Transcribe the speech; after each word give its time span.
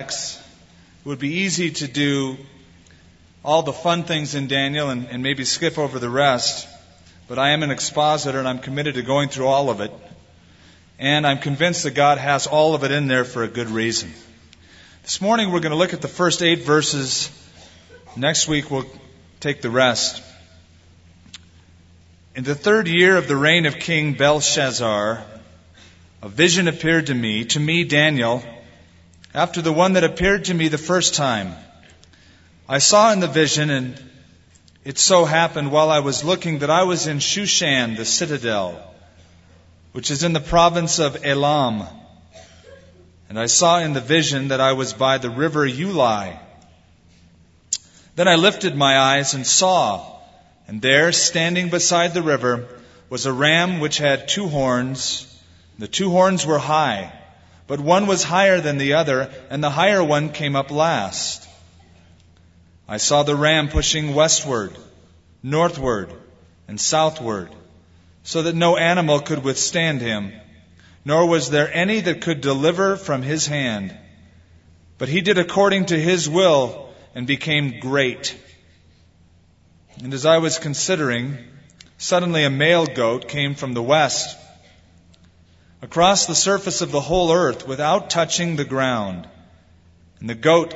It 0.00 0.38
would 1.04 1.18
be 1.18 1.40
easy 1.40 1.70
to 1.70 1.86
do 1.86 2.38
all 3.44 3.62
the 3.62 3.72
fun 3.72 4.04
things 4.04 4.34
in 4.34 4.48
Daniel 4.48 4.88
and, 4.88 5.06
and, 5.08 5.22
maybe 5.22 5.44
skip 5.44 5.76
over 5.76 5.98
the 5.98 6.08
rest, 6.08 6.66
but 7.28 7.38
I 7.38 7.50
am 7.50 7.62
an 7.62 7.70
expositor 7.70 8.38
and 8.38 8.48
I'm 8.48 8.60
committed 8.60 8.94
to 8.94 9.02
going 9.02 9.28
through 9.28 9.46
all 9.46 9.68
of 9.68 9.80
it. 9.80 9.92
And 10.98 11.26
I'm 11.26 11.38
convinced 11.38 11.84
that 11.84 11.92
God 11.92 12.18
has 12.18 12.46
all 12.46 12.74
of 12.74 12.84
it 12.84 12.90
in 12.90 13.08
there 13.08 13.24
for 13.24 13.42
a 13.42 13.48
good 13.48 13.68
reason. 13.68 14.12
This 15.02 15.20
morning 15.20 15.50
we're 15.50 15.60
going 15.60 15.72
to 15.72 15.78
look 15.78 15.92
at 15.92 16.00
the 16.00 16.08
first 16.08 16.42
eight 16.42 16.60
verses. 16.60 17.30
Next 18.16 18.48
week 18.48 18.70
we'll 18.70 18.86
take 19.40 19.60
the 19.60 19.70
rest. 19.70 20.22
In 22.34 22.44
the 22.44 22.54
third 22.54 22.88
year 22.88 23.16
of 23.16 23.28
the 23.28 23.36
reign 23.36 23.66
of 23.66 23.78
King 23.78 24.14
Belshazzar, 24.14 25.22
a 26.22 26.28
vision 26.28 26.68
appeared 26.68 27.06
to 27.08 27.14
me, 27.14 27.44
to 27.46 27.60
me, 27.60 27.84
Daniel, 27.84 28.42
after 29.34 29.62
the 29.62 29.72
one 29.72 29.92
that 29.92 30.04
appeared 30.04 30.46
to 30.46 30.54
me 30.54 30.68
the 30.68 30.78
first 30.78 31.14
time. 31.14 31.54
I 32.68 32.78
saw 32.78 33.12
in 33.12 33.20
the 33.20 33.28
vision, 33.28 33.70
and 33.70 34.02
it 34.84 34.98
so 34.98 35.24
happened 35.24 35.70
while 35.70 35.90
I 35.90 36.00
was 36.00 36.24
looking 36.24 36.60
that 36.60 36.70
I 36.70 36.82
was 36.82 37.06
in 37.06 37.18
Shushan, 37.18 37.96
the 37.96 38.04
citadel, 38.04 38.82
which 39.92 40.10
is 40.10 40.24
in 40.24 40.32
the 40.32 40.40
province 40.40 40.98
of 40.98 41.24
Elam. 41.24 41.84
And 43.28 43.38
I 43.38 43.46
saw 43.46 43.78
in 43.78 43.92
the 43.92 44.00
vision 44.00 44.48
that 44.48 44.60
I 44.60 44.72
was 44.72 44.92
by 44.92 45.18
the 45.18 45.30
river 45.30 45.66
Ulai. 45.66 46.36
Then 48.16 48.26
I 48.26 48.34
lifted 48.34 48.74
my 48.74 48.98
eyes 48.98 49.34
and 49.34 49.46
saw, 49.46 50.18
and 50.66 50.82
there, 50.82 51.12
standing 51.12 51.70
beside 51.70 52.14
the 52.14 52.22
river, 52.22 52.66
was 53.08 53.26
a 53.26 53.32
ram 53.32 53.78
which 53.78 53.98
had 53.98 54.28
two 54.28 54.48
horns. 54.48 55.26
The 55.78 55.88
two 55.88 56.10
horns 56.10 56.44
were 56.44 56.58
high 56.58 57.12
but 57.70 57.78
one 57.78 58.08
was 58.08 58.24
higher 58.24 58.60
than 58.60 58.78
the 58.78 58.94
other, 58.94 59.30
and 59.48 59.62
the 59.62 59.70
higher 59.70 60.02
one 60.02 60.30
came 60.30 60.56
up 60.56 60.72
last. 60.72 61.48
I 62.88 62.96
saw 62.96 63.22
the 63.22 63.36
ram 63.36 63.68
pushing 63.68 64.12
westward, 64.12 64.76
northward, 65.40 66.12
and 66.66 66.80
southward, 66.80 67.54
so 68.24 68.42
that 68.42 68.56
no 68.56 68.76
animal 68.76 69.20
could 69.20 69.44
withstand 69.44 70.00
him, 70.00 70.32
nor 71.04 71.26
was 71.26 71.48
there 71.48 71.72
any 71.72 72.00
that 72.00 72.22
could 72.22 72.40
deliver 72.40 72.96
from 72.96 73.22
his 73.22 73.46
hand. 73.46 73.96
But 74.98 75.08
he 75.08 75.20
did 75.20 75.38
according 75.38 75.86
to 75.86 75.96
his 75.96 76.28
will 76.28 76.92
and 77.14 77.24
became 77.24 77.78
great. 77.78 78.36
And 80.02 80.12
as 80.12 80.26
I 80.26 80.38
was 80.38 80.58
considering, 80.58 81.38
suddenly 81.98 82.42
a 82.42 82.50
male 82.50 82.86
goat 82.86 83.28
came 83.28 83.54
from 83.54 83.74
the 83.74 83.82
west 83.94 84.36
across 85.82 86.26
the 86.26 86.34
surface 86.34 86.82
of 86.82 86.90
the 86.90 87.00
whole 87.00 87.32
earth 87.32 87.66
without 87.66 88.10
touching 88.10 88.56
the 88.56 88.64
ground. 88.64 89.28
And 90.20 90.28
the 90.28 90.34
goat 90.34 90.74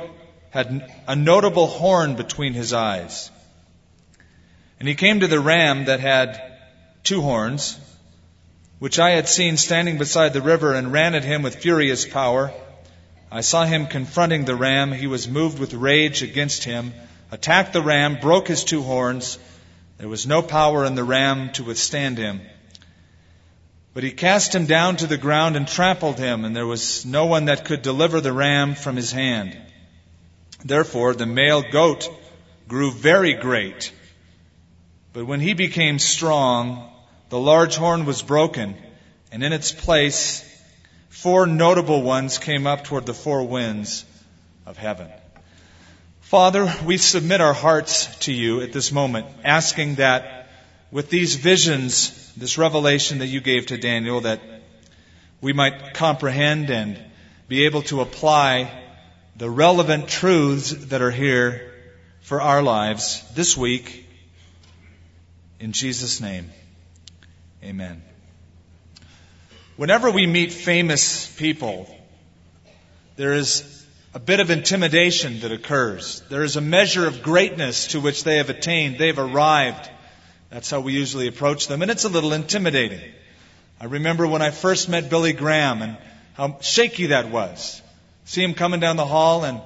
had 0.49 0.91
a 1.07 1.15
notable 1.15 1.67
horn 1.67 2.15
between 2.15 2.53
his 2.53 2.73
eyes. 2.73 3.29
And 4.79 4.87
he 4.87 4.95
came 4.95 5.19
to 5.19 5.27
the 5.27 5.39
ram 5.39 5.85
that 5.85 5.99
had 5.99 6.41
two 7.03 7.21
horns, 7.21 7.77
which 8.79 8.99
I 8.99 9.11
had 9.11 9.27
seen 9.27 9.57
standing 9.57 9.97
beside 9.97 10.33
the 10.33 10.41
river, 10.41 10.73
and 10.73 10.91
ran 10.91 11.15
at 11.15 11.23
him 11.23 11.43
with 11.43 11.55
furious 11.55 12.05
power. 12.05 12.51
I 13.31 13.41
saw 13.41 13.65
him 13.65 13.87
confronting 13.87 14.45
the 14.45 14.55
ram. 14.55 14.91
He 14.91 15.07
was 15.07 15.27
moved 15.27 15.59
with 15.59 15.73
rage 15.73 16.23
against 16.23 16.63
him, 16.63 16.93
attacked 17.31 17.73
the 17.73 17.81
ram, 17.81 18.17
broke 18.19 18.47
his 18.47 18.63
two 18.63 18.81
horns. 18.81 19.37
There 19.97 20.09
was 20.09 20.27
no 20.27 20.41
power 20.41 20.83
in 20.85 20.95
the 20.95 21.03
ram 21.03 21.51
to 21.53 21.63
withstand 21.63 22.17
him. 22.17 22.41
But 23.95 24.03
he 24.03 24.11
cast 24.11 24.53
him 24.53 24.65
down 24.65 24.97
to 24.97 25.07
the 25.07 25.17
ground 25.17 25.55
and 25.55 25.65
trampled 25.65 26.19
him, 26.19 26.43
and 26.43 26.53
there 26.53 26.67
was 26.67 27.05
no 27.05 27.27
one 27.27 27.45
that 27.45 27.63
could 27.63 27.81
deliver 27.81 28.19
the 28.19 28.33
ram 28.33 28.75
from 28.75 28.97
his 28.97 29.13
hand. 29.13 29.57
Therefore, 30.65 31.13
the 31.13 31.25
male 31.25 31.63
goat 31.71 32.09
grew 32.67 32.91
very 32.91 33.35
great. 33.35 33.93
But 35.13 35.25
when 35.25 35.39
he 35.39 35.53
became 35.53 35.97
strong, 35.99 36.91
the 37.29 37.39
large 37.39 37.77
horn 37.77 38.03
was 38.03 38.21
broken, 38.21 38.75
and 39.31 39.41
in 39.41 39.53
its 39.53 39.71
place, 39.71 40.43
four 41.07 41.47
notable 41.47 42.01
ones 42.01 42.37
came 42.37 42.67
up 42.67 42.83
toward 42.83 43.05
the 43.05 43.13
four 43.13 43.43
winds 43.47 44.03
of 44.65 44.77
heaven. 44.77 45.07
Father, 46.19 46.69
we 46.83 46.97
submit 46.97 47.39
our 47.39 47.53
hearts 47.53 48.13
to 48.25 48.33
you 48.33 48.59
at 48.59 48.73
this 48.73 48.91
moment, 48.91 49.27
asking 49.45 49.95
that 49.95 50.34
with 50.91 51.09
these 51.09 51.35
visions 51.35 52.25
this 52.37 52.57
revelation 52.57 53.19
that 53.19 53.27
you 53.27 53.39
gave 53.39 53.67
to 53.67 53.77
Daniel 53.77 54.21
that 54.21 54.41
we 55.41 55.53
might 55.53 55.93
comprehend 55.93 56.69
and 56.69 56.99
be 57.47 57.65
able 57.65 57.81
to 57.83 58.01
apply 58.01 58.83
the 59.37 59.49
relevant 59.49 60.07
truths 60.07 60.71
that 60.87 61.01
are 61.01 61.11
here 61.11 61.73
for 62.21 62.41
our 62.41 62.61
lives 62.61 63.23
this 63.35 63.55
week. 63.55 64.07
In 65.59 65.71
Jesus' 65.71 66.19
name, 66.19 66.49
amen. 67.63 68.01
Whenever 69.77 70.09
we 70.09 70.25
meet 70.25 70.51
famous 70.51 71.27
people, 71.35 71.87
there 73.15 73.33
is 73.33 73.85
a 74.13 74.19
bit 74.19 74.39
of 74.39 74.49
intimidation 74.49 75.41
that 75.41 75.51
occurs. 75.51 76.21
There 76.29 76.43
is 76.43 76.55
a 76.55 76.61
measure 76.61 77.05
of 77.05 77.21
greatness 77.21 77.87
to 77.87 77.99
which 77.99 78.23
they 78.23 78.37
have 78.37 78.49
attained. 78.49 78.97
They've 78.97 79.19
arrived. 79.19 79.89
That's 80.49 80.69
how 80.69 80.79
we 80.79 80.93
usually 80.93 81.27
approach 81.27 81.67
them, 81.67 81.81
and 81.81 81.91
it's 81.91 82.05
a 82.05 82.09
little 82.09 82.33
intimidating. 82.33 83.01
I 83.79 83.85
remember 83.85 84.25
when 84.25 84.41
I 84.41 84.51
first 84.51 84.87
met 84.87 85.09
Billy 85.09 85.33
Graham 85.33 85.81
and 85.81 85.97
how 86.33 86.59
shaky 86.61 87.07
that 87.07 87.29
was. 87.29 87.81
See 88.25 88.43
him 88.43 88.53
coming 88.53 88.79
down 88.79 88.95
the 88.95 89.05
hall, 89.05 89.43
and 89.43 89.61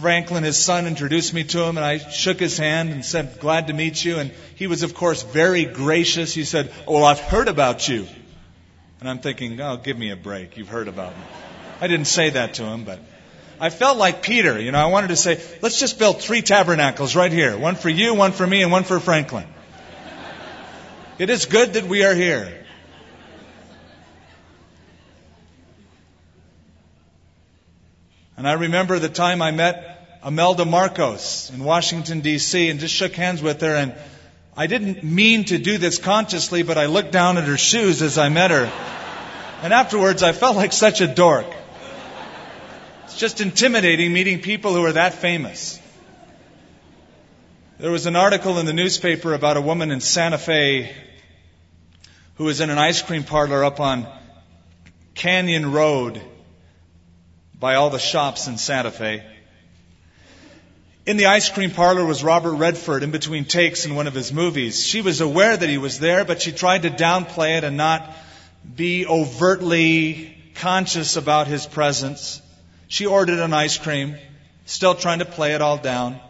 Franklin, 0.00 0.44
his 0.44 0.58
son, 0.58 0.86
introduced 0.86 1.32
me 1.32 1.44
to 1.44 1.62
him, 1.62 1.78
and 1.78 1.84
I 1.84 1.98
shook 1.98 2.38
his 2.38 2.58
hand 2.58 2.90
and 2.90 3.04
said, 3.04 3.40
Glad 3.40 3.68
to 3.68 3.72
meet 3.72 4.04
you. 4.04 4.18
And 4.18 4.30
he 4.56 4.66
was, 4.66 4.82
of 4.82 4.94
course, 4.94 5.22
very 5.22 5.64
gracious. 5.64 6.34
He 6.34 6.44
said, 6.44 6.70
oh, 6.86 6.94
Well, 6.94 7.04
I've 7.04 7.20
heard 7.20 7.48
about 7.48 7.88
you. 7.88 8.06
And 9.00 9.08
I'm 9.08 9.20
thinking, 9.20 9.58
Oh, 9.60 9.78
give 9.78 9.98
me 9.98 10.10
a 10.10 10.16
break. 10.16 10.56
You've 10.56 10.68
heard 10.68 10.88
about 10.88 11.16
me. 11.16 11.22
I 11.80 11.86
didn't 11.86 12.06
say 12.06 12.30
that 12.30 12.54
to 12.54 12.64
him, 12.64 12.84
but 12.84 13.00
I 13.58 13.70
felt 13.70 13.96
like 13.96 14.22
Peter. 14.22 14.60
You 14.60 14.70
know, 14.70 14.78
I 14.78 14.86
wanted 14.90 15.08
to 15.08 15.16
say, 15.16 15.40
Let's 15.62 15.80
just 15.80 15.98
build 15.98 16.20
three 16.20 16.42
tabernacles 16.42 17.16
right 17.16 17.32
here 17.32 17.56
one 17.56 17.74
for 17.74 17.88
you, 17.88 18.14
one 18.14 18.32
for 18.32 18.46
me, 18.46 18.62
and 18.62 18.70
one 18.70 18.84
for 18.84 19.00
Franklin. 19.00 19.46
It 21.18 21.30
is 21.30 21.46
good 21.46 21.72
that 21.74 21.84
we 21.84 22.04
are 22.04 22.14
here. 22.14 22.52
And 28.36 28.46
I 28.46 28.52
remember 28.52 28.98
the 28.98 29.08
time 29.08 29.40
I 29.40 29.50
met 29.50 30.20
Imelda 30.22 30.66
Marcos 30.66 31.50
in 31.50 31.64
Washington, 31.64 32.20
D.C., 32.20 32.68
and 32.68 32.80
just 32.80 32.94
shook 32.94 33.14
hands 33.14 33.40
with 33.40 33.62
her. 33.62 33.74
And 33.74 33.94
I 34.54 34.66
didn't 34.66 35.04
mean 35.04 35.46
to 35.46 35.56
do 35.56 35.78
this 35.78 35.96
consciously, 35.96 36.62
but 36.62 36.76
I 36.76 36.84
looked 36.84 37.12
down 37.12 37.38
at 37.38 37.44
her 37.44 37.56
shoes 37.56 38.02
as 38.02 38.18
I 38.18 38.28
met 38.28 38.50
her. 38.50 38.70
And 39.62 39.72
afterwards, 39.72 40.22
I 40.22 40.32
felt 40.32 40.54
like 40.54 40.74
such 40.74 41.00
a 41.00 41.06
dork. 41.06 41.46
It's 43.04 43.16
just 43.16 43.40
intimidating 43.40 44.12
meeting 44.12 44.42
people 44.42 44.74
who 44.74 44.84
are 44.84 44.92
that 44.92 45.14
famous. 45.14 45.80
There 47.78 47.90
was 47.90 48.06
an 48.06 48.16
article 48.16 48.58
in 48.58 48.64
the 48.64 48.72
newspaper 48.72 49.34
about 49.34 49.58
a 49.58 49.60
woman 49.60 49.90
in 49.90 50.00
Santa 50.00 50.38
Fe 50.38 50.96
who 52.36 52.44
was 52.44 52.62
in 52.62 52.70
an 52.70 52.78
ice 52.78 53.02
cream 53.02 53.22
parlor 53.22 53.62
up 53.62 53.80
on 53.80 54.06
Canyon 55.14 55.72
Road 55.72 56.18
by 57.60 57.74
all 57.74 57.90
the 57.90 57.98
shops 57.98 58.46
in 58.46 58.56
Santa 58.56 58.90
Fe. 58.90 59.22
In 61.04 61.18
the 61.18 61.26
ice 61.26 61.50
cream 61.50 61.70
parlor 61.70 62.06
was 62.06 62.24
Robert 62.24 62.54
Redford 62.54 63.02
in 63.02 63.10
between 63.10 63.44
takes 63.44 63.84
in 63.84 63.94
one 63.94 64.06
of 64.06 64.14
his 64.14 64.32
movies. 64.32 64.82
She 64.82 65.02
was 65.02 65.20
aware 65.20 65.54
that 65.54 65.68
he 65.68 65.76
was 65.76 65.98
there, 65.98 66.24
but 66.24 66.40
she 66.40 66.52
tried 66.52 66.84
to 66.84 66.90
downplay 66.90 67.58
it 67.58 67.64
and 67.64 67.76
not 67.76 68.10
be 68.74 69.04
overtly 69.06 70.34
conscious 70.54 71.16
about 71.16 71.46
his 71.46 71.66
presence. 71.66 72.40
She 72.88 73.04
ordered 73.04 73.38
an 73.38 73.52
ice 73.52 73.76
cream, 73.76 74.16
still 74.64 74.94
trying 74.94 75.18
to 75.18 75.26
play 75.26 75.52
it 75.52 75.60
all 75.60 75.76
down 75.76 76.20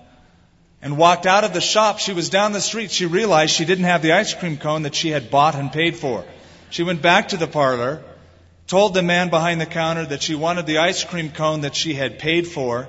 and 0.86 0.96
walked 0.96 1.26
out 1.26 1.42
of 1.42 1.52
the 1.52 1.60
shop. 1.60 1.98
She 1.98 2.12
was 2.12 2.30
down 2.30 2.52
the 2.52 2.60
street. 2.60 2.92
She 2.92 3.06
realized 3.06 3.52
she 3.52 3.64
didn't 3.64 3.86
have 3.86 4.02
the 4.02 4.12
ice 4.12 4.34
cream 4.34 4.56
cone 4.56 4.82
that 4.82 4.94
she 4.94 5.08
had 5.08 5.32
bought 5.32 5.56
and 5.56 5.72
paid 5.72 5.96
for. 5.96 6.24
She 6.70 6.84
went 6.84 7.02
back 7.02 7.30
to 7.30 7.36
the 7.36 7.48
parlor, 7.48 8.04
told 8.68 8.94
the 8.94 9.02
man 9.02 9.28
behind 9.28 9.60
the 9.60 9.66
counter 9.66 10.06
that 10.06 10.22
she 10.22 10.36
wanted 10.36 10.64
the 10.64 10.78
ice 10.78 11.02
cream 11.02 11.32
cone 11.32 11.62
that 11.62 11.74
she 11.74 11.94
had 11.94 12.20
paid 12.20 12.46
for. 12.46 12.88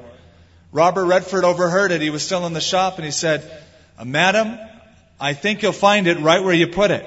Robert 0.71 1.05
Redford 1.05 1.43
overheard 1.43 1.91
it. 1.91 2.01
He 2.01 2.11
was 2.11 2.21
still 2.21 2.45
in 2.45 2.53
the 2.53 2.61
shop 2.61 2.97
and 2.97 3.05
he 3.05 3.09
said, 3.09 3.41
uh, 3.97 4.05
Madam, 4.05 4.59
I 5.19 5.33
think 5.33 5.63
you'll 5.63 5.71
find 5.71 6.05
it 6.05 6.19
right 6.19 6.43
where 6.43 6.53
you 6.53 6.67
put 6.67 6.91
it. 6.91 7.03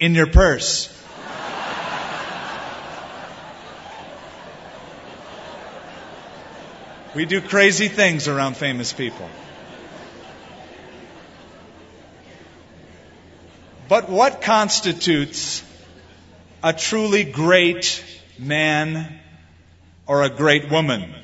In 0.00 0.14
your 0.14 0.28
purse. 0.28 0.88
we 7.14 7.26
do 7.26 7.42
crazy 7.42 7.88
things 7.88 8.28
around 8.28 8.56
famous 8.56 8.94
people. 8.94 9.28
But 13.88 14.08
what 14.08 14.40
constitutes 14.40 15.62
a 16.62 16.72
truly 16.72 17.24
great 17.24 18.02
man 18.38 19.20
or 20.06 20.22
a 20.22 20.30
great 20.30 20.70
woman? 20.70 21.14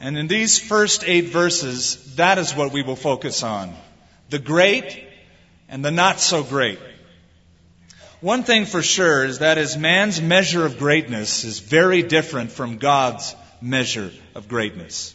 And 0.00 0.16
in 0.16 0.26
these 0.26 0.58
first 0.58 1.04
eight 1.04 1.26
verses, 1.26 2.16
that 2.16 2.38
is 2.38 2.54
what 2.54 2.72
we 2.72 2.82
will 2.82 2.96
focus 2.96 3.42
on. 3.42 3.74
The 4.30 4.38
great 4.38 5.06
and 5.68 5.84
the 5.84 5.90
not 5.90 6.18
so 6.18 6.42
great. 6.42 6.78
One 8.20 8.42
thing 8.44 8.66
for 8.66 8.82
sure 8.82 9.24
is 9.24 9.40
that 9.40 9.58
as 9.58 9.76
man's 9.76 10.20
measure 10.20 10.64
of 10.64 10.78
greatness 10.78 11.44
is 11.44 11.58
very 11.58 12.02
different 12.02 12.52
from 12.52 12.78
God's 12.78 13.34
measure 13.60 14.10
of 14.34 14.48
greatness. 14.48 15.14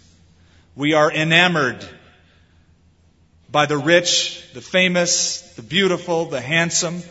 We 0.76 0.94
are 0.94 1.12
enamored 1.12 1.84
by 3.50 3.66
the 3.66 3.78
rich, 3.78 4.44
the 4.54 4.62
famous, 4.62 5.42
the 5.56 5.62
beautiful, 5.62 6.26
the 6.26 6.42
handsome, 6.42 7.02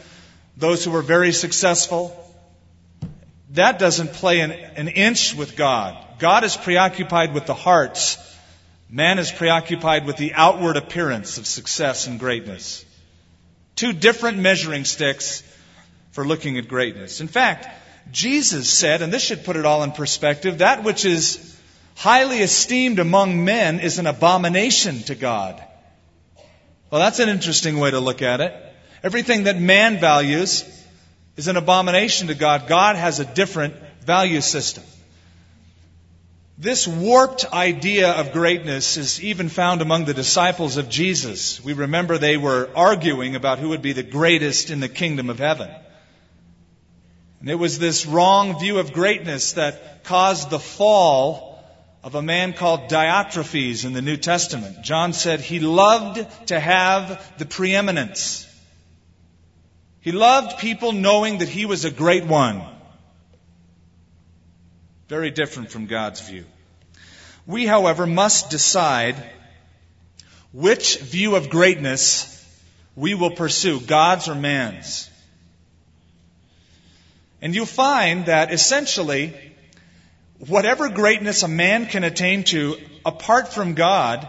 those 0.56 0.84
who 0.84 0.94
are 0.94 1.02
very 1.02 1.32
successful. 1.32 2.22
That 3.50 3.78
doesn't 3.78 4.12
play 4.12 4.40
an, 4.40 4.52
an 4.52 4.88
inch 4.88 5.34
with 5.34 5.56
God. 5.56 5.96
God 6.18 6.44
is 6.44 6.56
preoccupied 6.56 7.34
with 7.34 7.46
the 7.46 7.54
hearts. 7.54 8.18
Man 8.88 9.18
is 9.18 9.32
preoccupied 9.32 10.06
with 10.06 10.16
the 10.16 10.34
outward 10.34 10.76
appearance 10.76 11.38
of 11.38 11.46
success 11.46 12.06
and 12.06 12.18
greatness. 12.18 12.84
Two 13.74 13.92
different 13.92 14.38
measuring 14.38 14.84
sticks 14.84 15.42
for 16.12 16.26
looking 16.26 16.56
at 16.56 16.68
greatness. 16.68 17.20
In 17.20 17.28
fact, 17.28 17.68
Jesus 18.10 18.70
said, 18.70 19.02
and 19.02 19.12
this 19.12 19.22
should 19.22 19.44
put 19.44 19.56
it 19.56 19.66
all 19.66 19.82
in 19.82 19.92
perspective, 19.92 20.58
that 20.58 20.84
which 20.84 21.04
is 21.04 21.58
highly 21.96 22.40
esteemed 22.40 22.98
among 22.98 23.44
men 23.44 23.80
is 23.80 23.98
an 23.98 24.06
abomination 24.06 25.02
to 25.04 25.14
God. 25.14 25.62
Well, 26.90 27.00
that's 27.00 27.18
an 27.18 27.28
interesting 27.28 27.78
way 27.78 27.90
to 27.90 28.00
look 28.00 28.22
at 28.22 28.40
it. 28.40 28.54
Everything 29.02 29.44
that 29.44 29.60
man 29.60 29.98
values 29.98 30.64
is 31.36 31.48
an 31.48 31.56
abomination 31.56 32.28
to 32.28 32.34
God. 32.34 32.68
God 32.68 32.96
has 32.96 33.20
a 33.20 33.24
different 33.24 33.74
value 34.04 34.40
system. 34.40 34.84
This 36.58 36.88
warped 36.88 37.52
idea 37.52 38.12
of 38.12 38.32
greatness 38.32 38.96
is 38.96 39.22
even 39.22 39.50
found 39.50 39.82
among 39.82 40.06
the 40.06 40.14
disciples 40.14 40.78
of 40.78 40.88
Jesus. 40.88 41.62
We 41.62 41.74
remember 41.74 42.16
they 42.16 42.38
were 42.38 42.70
arguing 42.74 43.36
about 43.36 43.58
who 43.58 43.70
would 43.70 43.82
be 43.82 43.92
the 43.92 44.02
greatest 44.02 44.70
in 44.70 44.80
the 44.80 44.88
kingdom 44.88 45.28
of 45.28 45.38
heaven. 45.38 45.70
And 47.40 47.50
it 47.50 47.56
was 47.56 47.78
this 47.78 48.06
wrong 48.06 48.58
view 48.58 48.78
of 48.78 48.94
greatness 48.94 49.52
that 49.52 50.04
caused 50.04 50.48
the 50.48 50.58
fall 50.58 51.56
of 52.06 52.14
a 52.14 52.23
man 52.23 52.53
called 52.53 52.88
Diotrephes 52.88 53.85
in 53.85 53.93
the 53.93 54.00
New 54.00 54.17
Testament. 54.17 54.81
John 54.81 55.12
said 55.12 55.41
he 55.41 55.58
loved 55.58 56.25
to 56.47 56.61
have 56.61 57.20
the 57.37 57.44
preeminence. 57.44 58.47
He 60.03 60.12
loved 60.12 60.61
people 60.61 60.93
knowing 60.93 61.38
that 61.38 61.49
he 61.49 61.67
was 61.67 61.85
a 61.85 61.91
great 61.91 62.25
one. 62.25 62.62
Very 65.08 65.32
different 65.32 65.73
from 65.73 65.87
God's 65.87 66.20
view. 66.20 66.44
We, 67.44 67.67
however, 67.67 68.06
must 68.06 68.50
decide 68.50 69.17
which 70.53 71.00
view 71.00 71.35
of 71.35 71.50
greatness 71.50 72.32
we 72.94 73.17
will 73.17 73.32
pursue, 73.32 73.81
God's 73.81 74.29
or 74.29 74.37
man's. 74.37 75.11
And 77.43 77.53
you'll 77.53 77.67
find 77.67 78.26
that 78.26 78.53
essentially, 78.53 79.35
whatever 80.38 80.88
greatness 80.88 81.42
a 81.42 81.48
man 81.48 81.86
can 81.86 82.04
attain 82.04 82.44
to 82.44 82.76
apart 83.04 83.52
from 83.52 83.74
God 83.74 84.26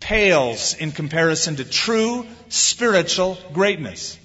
pales 0.00 0.74
in 0.74 0.92
comparison 0.92 1.56
to 1.56 1.64
true 1.64 2.26
spiritual 2.48 3.38
greatness. 3.52 4.18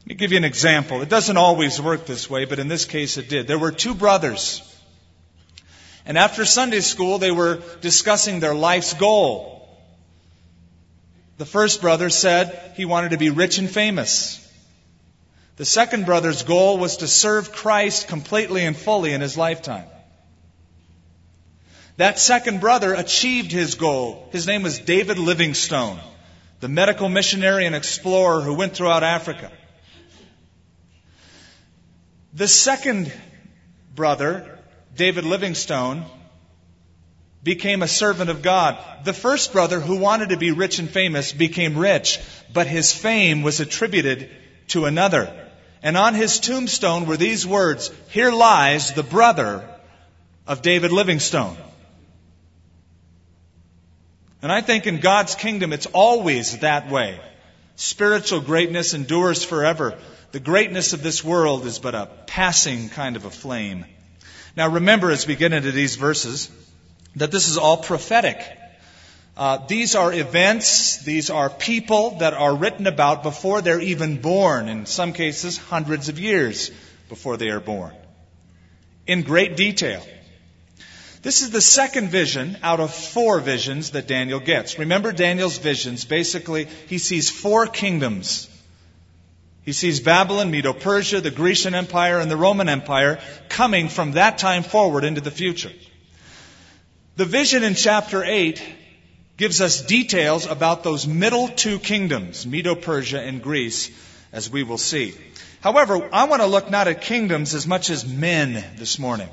Let 0.00 0.06
me 0.06 0.14
give 0.16 0.32
you 0.32 0.38
an 0.38 0.44
example. 0.44 1.00
It 1.02 1.08
doesn't 1.08 1.36
always 1.36 1.80
work 1.80 2.04
this 2.06 2.28
way, 2.28 2.44
but 2.44 2.58
in 2.58 2.68
this 2.68 2.84
case 2.84 3.16
it 3.16 3.28
did. 3.28 3.46
There 3.46 3.58
were 3.58 3.72
two 3.72 3.94
brothers. 3.94 4.62
And 6.06 6.18
after 6.18 6.44
Sunday 6.44 6.80
school, 6.80 7.18
they 7.18 7.30
were 7.30 7.62
discussing 7.80 8.40
their 8.40 8.54
life's 8.54 8.92
goal. 8.92 9.66
The 11.38 11.46
first 11.46 11.80
brother 11.80 12.10
said 12.10 12.72
he 12.76 12.84
wanted 12.84 13.12
to 13.12 13.18
be 13.18 13.30
rich 13.30 13.58
and 13.58 13.70
famous. 13.70 14.43
The 15.56 15.64
second 15.64 16.04
brother's 16.04 16.42
goal 16.42 16.78
was 16.78 16.98
to 16.98 17.08
serve 17.08 17.52
Christ 17.52 18.08
completely 18.08 18.64
and 18.64 18.76
fully 18.76 19.12
in 19.12 19.20
his 19.20 19.36
lifetime. 19.36 19.86
That 21.96 22.18
second 22.18 22.60
brother 22.60 22.92
achieved 22.92 23.52
his 23.52 23.76
goal. 23.76 24.28
His 24.32 24.48
name 24.48 24.64
was 24.64 24.80
David 24.80 25.16
Livingstone, 25.16 26.00
the 26.58 26.68
medical 26.68 27.08
missionary 27.08 27.66
and 27.66 27.76
explorer 27.76 28.40
who 28.40 28.54
went 28.54 28.74
throughout 28.74 29.04
Africa. 29.04 29.52
The 32.32 32.48
second 32.48 33.12
brother, 33.94 34.58
David 34.96 35.24
Livingstone, 35.24 36.04
became 37.44 37.82
a 37.82 37.88
servant 37.88 38.28
of 38.28 38.42
God. 38.42 38.76
The 39.04 39.12
first 39.12 39.52
brother, 39.52 39.78
who 39.78 39.98
wanted 39.98 40.30
to 40.30 40.36
be 40.36 40.50
rich 40.50 40.80
and 40.80 40.90
famous, 40.90 41.30
became 41.30 41.78
rich, 41.78 42.18
but 42.52 42.66
his 42.66 42.92
fame 42.92 43.42
was 43.42 43.60
attributed 43.60 44.30
to 44.68 44.86
another. 44.86 45.43
And 45.84 45.98
on 45.98 46.14
his 46.14 46.40
tombstone 46.40 47.04
were 47.04 47.18
these 47.18 47.46
words, 47.46 47.90
Here 48.08 48.32
lies 48.32 48.94
the 48.94 49.02
brother 49.02 49.68
of 50.46 50.62
David 50.62 50.92
Livingstone. 50.92 51.58
And 54.40 54.50
I 54.50 54.62
think 54.62 54.86
in 54.86 55.00
God's 55.00 55.34
kingdom 55.34 55.74
it's 55.74 55.86
always 55.86 56.58
that 56.60 56.90
way. 56.90 57.20
Spiritual 57.76 58.40
greatness 58.40 58.94
endures 58.94 59.44
forever. 59.44 59.98
The 60.32 60.40
greatness 60.40 60.94
of 60.94 61.02
this 61.02 61.22
world 61.22 61.66
is 61.66 61.78
but 61.78 61.94
a 61.94 62.08
passing 62.26 62.88
kind 62.88 63.16
of 63.16 63.26
a 63.26 63.30
flame. 63.30 63.84
Now 64.56 64.70
remember 64.70 65.10
as 65.10 65.26
we 65.26 65.36
get 65.36 65.52
into 65.52 65.70
these 65.70 65.96
verses 65.96 66.50
that 67.16 67.30
this 67.30 67.48
is 67.48 67.58
all 67.58 67.76
prophetic. 67.76 68.40
Uh, 69.36 69.58
these 69.66 69.96
are 69.96 70.12
events, 70.12 70.98
these 70.98 71.28
are 71.28 71.50
people 71.50 72.18
that 72.18 72.34
are 72.34 72.54
written 72.54 72.86
about 72.86 73.24
before 73.24 73.62
they're 73.62 73.80
even 73.80 74.20
born, 74.20 74.68
in 74.68 74.86
some 74.86 75.12
cases, 75.12 75.58
hundreds 75.58 76.08
of 76.08 76.20
years 76.20 76.70
before 77.08 77.36
they 77.36 77.50
are 77.50 77.60
born, 77.60 77.92
in 79.08 79.22
great 79.22 79.56
detail. 79.56 80.04
This 81.22 81.42
is 81.42 81.50
the 81.50 81.60
second 81.60 82.10
vision 82.10 82.58
out 82.62 82.80
of 82.80 82.94
four 82.94 83.40
visions 83.40 83.92
that 83.92 84.06
Daniel 84.06 84.38
gets. 84.38 84.78
Remember 84.78 85.10
Daniel's 85.10 85.58
visions. 85.58 86.04
Basically, 86.04 86.68
he 86.86 86.98
sees 86.98 87.30
four 87.30 87.66
kingdoms. 87.66 88.48
He 89.62 89.72
sees 89.72 90.00
Babylon, 90.00 90.50
Medo 90.50 90.74
Persia, 90.74 91.22
the 91.22 91.30
Grecian 91.30 91.74
Empire, 91.74 92.20
and 92.20 92.30
the 92.30 92.36
Roman 92.36 92.68
Empire 92.68 93.18
coming 93.48 93.88
from 93.88 94.12
that 94.12 94.36
time 94.36 94.62
forward 94.62 95.02
into 95.02 95.22
the 95.22 95.30
future. 95.30 95.72
The 97.16 97.24
vision 97.24 97.62
in 97.62 97.74
chapter 97.74 98.22
8 98.22 98.62
gives 99.36 99.60
us 99.60 99.82
details 99.82 100.46
about 100.46 100.82
those 100.82 101.06
middle 101.06 101.48
two 101.48 101.78
kingdoms, 101.78 102.46
Medo 102.46 102.74
Persia 102.74 103.20
and 103.20 103.42
Greece, 103.42 103.90
as 104.32 104.48
we 104.48 104.62
will 104.62 104.78
see. 104.78 105.14
However, 105.60 106.08
I 106.12 106.24
want 106.24 106.42
to 106.42 106.46
look 106.46 106.70
not 106.70 106.88
at 106.88 107.00
kingdoms 107.00 107.54
as 107.54 107.66
much 107.66 107.90
as 107.90 108.06
men 108.06 108.52
this 108.76 108.98
morning. 108.98 109.28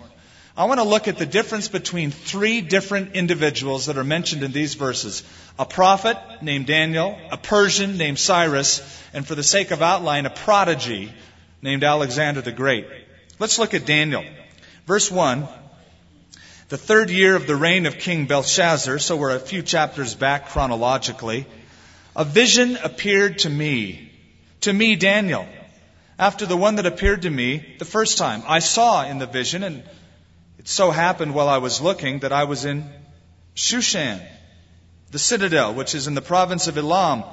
I 0.56 0.66
want 0.66 0.80
to 0.80 0.86
look 0.86 1.08
at 1.08 1.18
the 1.18 1.26
difference 1.26 1.68
between 1.68 2.12
three 2.12 2.62
different 2.62 3.16
individuals 3.16 3.86
that 3.86 3.98
are 3.98 4.04
mentioned 4.04 4.44
in 4.44 4.52
these 4.52 4.74
verses. 4.74 5.24
A 5.58 5.66
prophet 5.66 6.18
named 6.42 6.68
Daniel, 6.68 7.18
a 7.32 7.38
Persian 7.38 7.98
named 7.98 8.20
Cyrus, 8.20 8.82
and 9.14 9.26
for 9.26 9.36
the 9.36 9.44
sake 9.44 9.72
of 9.72 9.82
outline, 9.82 10.26
a 10.26 10.30
prodigy 10.30 11.12
named 11.62 11.84
Alexander 11.84 12.42
the 12.42 12.52
Great. 12.52 12.86
Let's 13.40 13.60
look 13.60 13.74
at 13.74 13.86
Daniel. 13.86 14.26
Verse 14.88 15.10
1 15.10 15.48
the 16.72 16.78
third 16.78 17.10
year 17.10 17.36
of 17.36 17.48
the 17.48 17.56
reign 17.56 17.86
of 17.86 17.98
King 17.98 18.28
Belshazzar, 18.28 18.98
so 18.98 19.18
we're 19.18 19.36
a 19.36 19.40
few 19.40 19.62
chapters 19.62 20.16
back 20.16 20.48
chronologically, 20.52 21.46
a 22.16 22.24
vision 22.24 22.78
appeared 22.78 23.40
to 23.40 23.50
me, 23.50 24.10
to 24.62 24.72
me, 24.72 24.96
Daniel, 24.96 25.46
after 26.18 26.46
the 26.46 26.56
one 26.56 26.78
that 26.78 26.86
appeared 26.86 27.24
to 27.24 27.30
me 27.30 27.76
the 27.78 27.84
first 27.84 28.18
time. 28.18 28.42
I 28.48 28.60
saw 28.60 29.04
in 29.04 29.20
the 29.20 29.26
vision, 29.26 29.64
and 29.64 29.84
it 30.60 30.70
so 30.70 30.92
happened 30.92 31.36
while 31.36 31.50
I 31.50 31.58
was 31.58 31.82
looking 31.82 32.20
that 32.20 32.32
I 32.32 32.46
was 32.46 32.64
in 32.64 32.90
Shushan, 33.54 34.26
the 35.12 35.20
citadel, 35.20 35.74
which 35.74 35.94
is 35.94 36.08
in 36.08 36.14
the 36.14 36.22
province 36.22 36.68
of 36.68 36.78
Elam. 36.78 37.26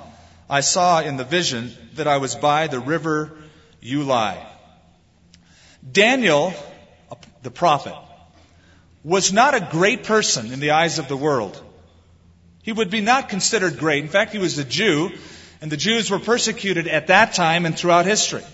I 0.50 0.62
saw 0.62 1.00
in 1.00 1.16
the 1.16 1.22
vision 1.22 1.72
that 1.94 2.08
I 2.08 2.16
was 2.16 2.34
by 2.34 2.66
the 2.66 2.80
river 2.80 3.38
Ulai. 3.84 4.44
Daniel, 5.92 6.52
the 7.44 7.52
prophet, 7.52 7.94
was 9.08 9.32
not 9.32 9.54
a 9.54 9.68
great 9.70 10.04
person 10.04 10.52
in 10.52 10.60
the 10.60 10.72
eyes 10.72 10.98
of 10.98 11.08
the 11.08 11.16
world. 11.16 11.58
He 12.62 12.72
would 12.72 12.90
be 12.90 13.00
not 13.00 13.30
considered 13.30 13.78
great. 13.78 14.04
In 14.04 14.10
fact, 14.10 14.32
he 14.32 14.38
was 14.38 14.58
a 14.58 14.64
Jew, 14.64 15.10
and 15.62 15.72
the 15.72 15.78
Jews 15.78 16.10
were 16.10 16.18
persecuted 16.18 16.86
at 16.86 17.06
that 17.06 17.32
time 17.32 17.64
and 17.64 17.74
throughout 17.74 18.04
history. 18.04 18.44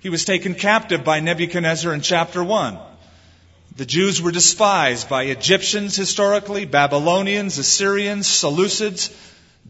He 0.00 0.08
was 0.08 0.24
taken 0.24 0.56
captive 0.56 1.04
by 1.04 1.20
Nebuchadnezzar 1.20 1.94
in 1.94 2.00
chapter 2.00 2.42
1. 2.42 2.78
The 3.76 3.86
Jews 3.86 4.20
were 4.20 4.32
despised 4.32 5.08
by 5.08 5.24
Egyptians 5.24 5.94
historically, 5.94 6.64
Babylonians, 6.64 7.56
Assyrians, 7.56 8.26
Seleucids, 8.26 9.14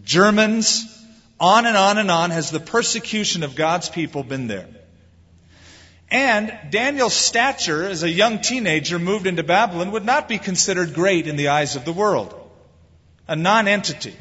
Germans. 0.02 0.90
On 1.38 1.66
and 1.66 1.76
on 1.76 1.98
and 1.98 2.10
on 2.10 2.30
has 2.30 2.50
the 2.50 2.58
persecution 2.58 3.42
of 3.42 3.54
God's 3.54 3.90
people 3.90 4.22
been 4.22 4.46
there. 4.46 4.66
And 6.11 6.52
Daniel's 6.70 7.14
stature 7.14 7.87
as 7.87 8.02
a 8.02 8.11
young 8.11 8.40
teenager 8.40 8.99
moved 8.99 9.26
into 9.26 9.42
Babylon 9.42 9.92
would 9.92 10.04
not 10.04 10.28
be 10.28 10.38
considered 10.38 10.94
great 10.94 11.26
in 11.26 11.37
the 11.37 11.49
eyes 11.49 11.76
of 11.76 11.84
the 11.84 11.92
world. 11.92 12.34
A 13.26 13.37
nonentity. 13.37 14.14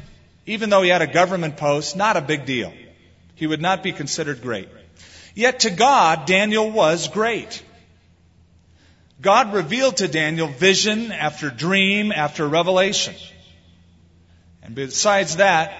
Even 0.46 0.70
though 0.70 0.82
he 0.82 0.90
had 0.90 1.02
a 1.02 1.06
government 1.06 1.56
post, 1.56 1.96
not 1.96 2.16
a 2.16 2.20
big 2.20 2.46
deal. 2.46 2.72
He 3.34 3.46
would 3.46 3.60
not 3.60 3.82
be 3.82 3.92
considered 3.92 4.42
great. 4.42 4.68
Yet 5.34 5.60
to 5.60 5.70
God, 5.70 6.26
Daniel 6.26 6.70
was 6.70 7.08
great. 7.08 7.62
God 9.20 9.52
revealed 9.52 9.98
to 9.98 10.08
Daniel 10.08 10.48
vision 10.48 11.12
after 11.12 11.50
dream 11.50 12.12
after 12.12 12.46
revelation. 12.46 13.14
And 14.62 14.74
besides 14.74 15.36
that, 15.36 15.72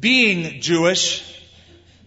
being 0.00 0.60
Jewish, 0.60 1.22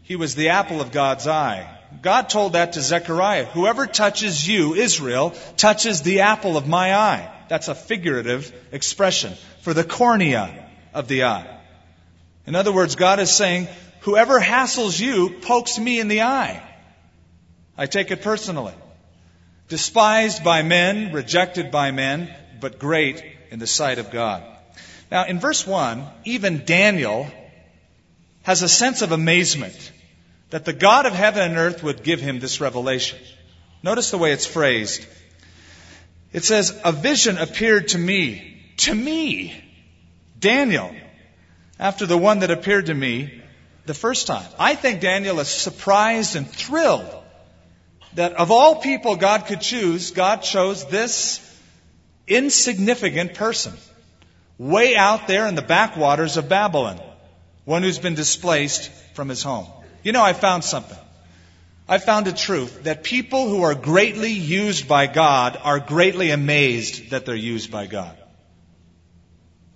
he 0.03 0.15
was 0.15 0.35
the 0.35 0.49
apple 0.49 0.81
of 0.81 0.91
God's 0.91 1.27
eye. 1.27 1.78
God 2.01 2.29
told 2.29 2.53
that 2.53 2.73
to 2.73 2.81
Zechariah. 2.81 3.45
Whoever 3.45 3.87
touches 3.87 4.47
you, 4.47 4.75
Israel, 4.75 5.33
touches 5.57 6.01
the 6.01 6.21
apple 6.21 6.55
of 6.55 6.67
my 6.67 6.95
eye. 6.95 7.31
That's 7.49 7.67
a 7.67 7.75
figurative 7.75 8.53
expression 8.71 9.33
for 9.61 9.73
the 9.73 9.83
cornea 9.83 10.69
of 10.93 11.07
the 11.07 11.23
eye. 11.23 11.59
In 12.45 12.55
other 12.55 12.71
words, 12.71 12.95
God 12.95 13.19
is 13.19 13.31
saying, 13.31 13.67
whoever 14.01 14.39
hassles 14.39 14.99
you 14.99 15.29
pokes 15.41 15.77
me 15.77 15.99
in 15.99 16.07
the 16.07 16.21
eye. 16.21 16.63
I 17.77 17.85
take 17.85 18.11
it 18.11 18.21
personally. 18.21 18.73
Despised 19.67 20.43
by 20.43 20.63
men, 20.63 21.11
rejected 21.13 21.71
by 21.71 21.91
men, 21.91 22.33
but 22.59 22.79
great 22.79 23.23
in 23.51 23.59
the 23.59 23.67
sight 23.67 23.99
of 23.99 24.11
God. 24.11 24.43
Now, 25.11 25.25
in 25.25 25.39
verse 25.39 25.65
1, 25.65 26.05
even 26.25 26.65
Daniel 26.65 27.27
has 28.43 28.61
a 28.61 28.69
sense 28.69 29.01
of 29.01 29.11
amazement 29.11 29.91
that 30.49 30.65
the 30.65 30.73
God 30.73 31.05
of 31.05 31.13
heaven 31.13 31.43
and 31.43 31.57
earth 31.57 31.83
would 31.83 32.03
give 32.03 32.21
him 32.21 32.39
this 32.39 32.59
revelation. 32.59 33.19
Notice 33.83 34.11
the 34.11 34.17
way 34.17 34.31
it's 34.31 34.45
phrased. 34.45 35.05
It 36.33 36.43
says, 36.43 36.79
A 36.83 36.91
vision 36.91 37.37
appeared 37.37 37.89
to 37.89 37.97
me, 37.97 38.61
to 38.77 38.93
me, 38.93 39.53
Daniel, 40.39 40.93
after 41.79 42.05
the 42.05 42.17
one 42.17 42.39
that 42.39 42.51
appeared 42.51 42.87
to 42.87 42.93
me 42.93 43.41
the 43.85 43.93
first 43.93 44.27
time. 44.27 44.45
I 44.59 44.75
think 44.75 45.01
Daniel 45.01 45.39
is 45.39 45.47
surprised 45.47 46.35
and 46.35 46.49
thrilled 46.49 47.09
that 48.13 48.33
of 48.33 48.51
all 48.51 48.75
people 48.75 49.15
God 49.15 49.45
could 49.45 49.61
choose, 49.61 50.11
God 50.11 50.37
chose 50.37 50.85
this 50.85 51.45
insignificant 52.27 53.33
person 53.33 53.73
way 54.57 54.95
out 54.95 55.27
there 55.27 55.47
in 55.47 55.55
the 55.55 55.61
backwaters 55.61 56.37
of 56.37 56.49
Babylon, 56.49 56.99
one 57.65 57.81
who's 57.81 57.99
been 57.99 58.15
displaced 58.15 58.91
from 59.13 59.29
his 59.29 59.41
home. 59.41 59.67
You 60.03 60.11
know, 60.11 60.23
I 60.23 60.33
found 60.33 60.63
something. 60.63 60.97
I 61.87 61.97
found 61.97 62.27
a 62.27 62.33
truth 62.33 62.83
that 62.83 63.03
people 63.03 63.49
who 63.49 63.63
are 63.63 63.73
greatly 63.73 64.31
used 64.31 64.87
by 64.87 65.07
God 65.07 65.59
are 65.61 65.79
greatly 65.79 66.29
amazed 66.29 67.09
that 67.09 67.25
they're 67.25 67.35
used 67.35 67.71
by 67.71 67.87
God. 67.87 68.15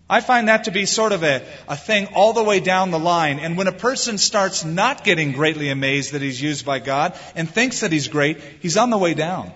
I 0.10 0.22
find 0.22 0.48
that 0.48 0.65
to 0.65 0.72
be 0.72 0.86
sort 0.86 1.12
of 1.12 1.24
a, 1.24 1.44
a 1.68 1.75
thing 1.75 2.08
all 2.13 2.34
the 2.34 2.44
way 2.44 2.60
down 2.60 2.92
the 2.92 3.00
line. 3.00 3.39
And 3.39 3.58
when 3.58 3.68
a 3.68 3.72
person 3.72 4.20
starts 4.20 4.63
not 4.63 5.03
getting 5.03 5.32
greatly 5.32 5.70
amazed 5.70 6.12
that 6.12 6.22
he's 6.22 6.39
used 6.39 6.65
by 6.65 6.77
God 6.77 7.18
and 7.36 7.50
thinks 7.50 7.80
that 7.80 7.92
he's 7.92 8.10
great, 8.10 8.39
he's 8.60 8.77
on 8.77 8.92
the 8.92 8.98
way 8.98 9.15
down. 9.15 9.51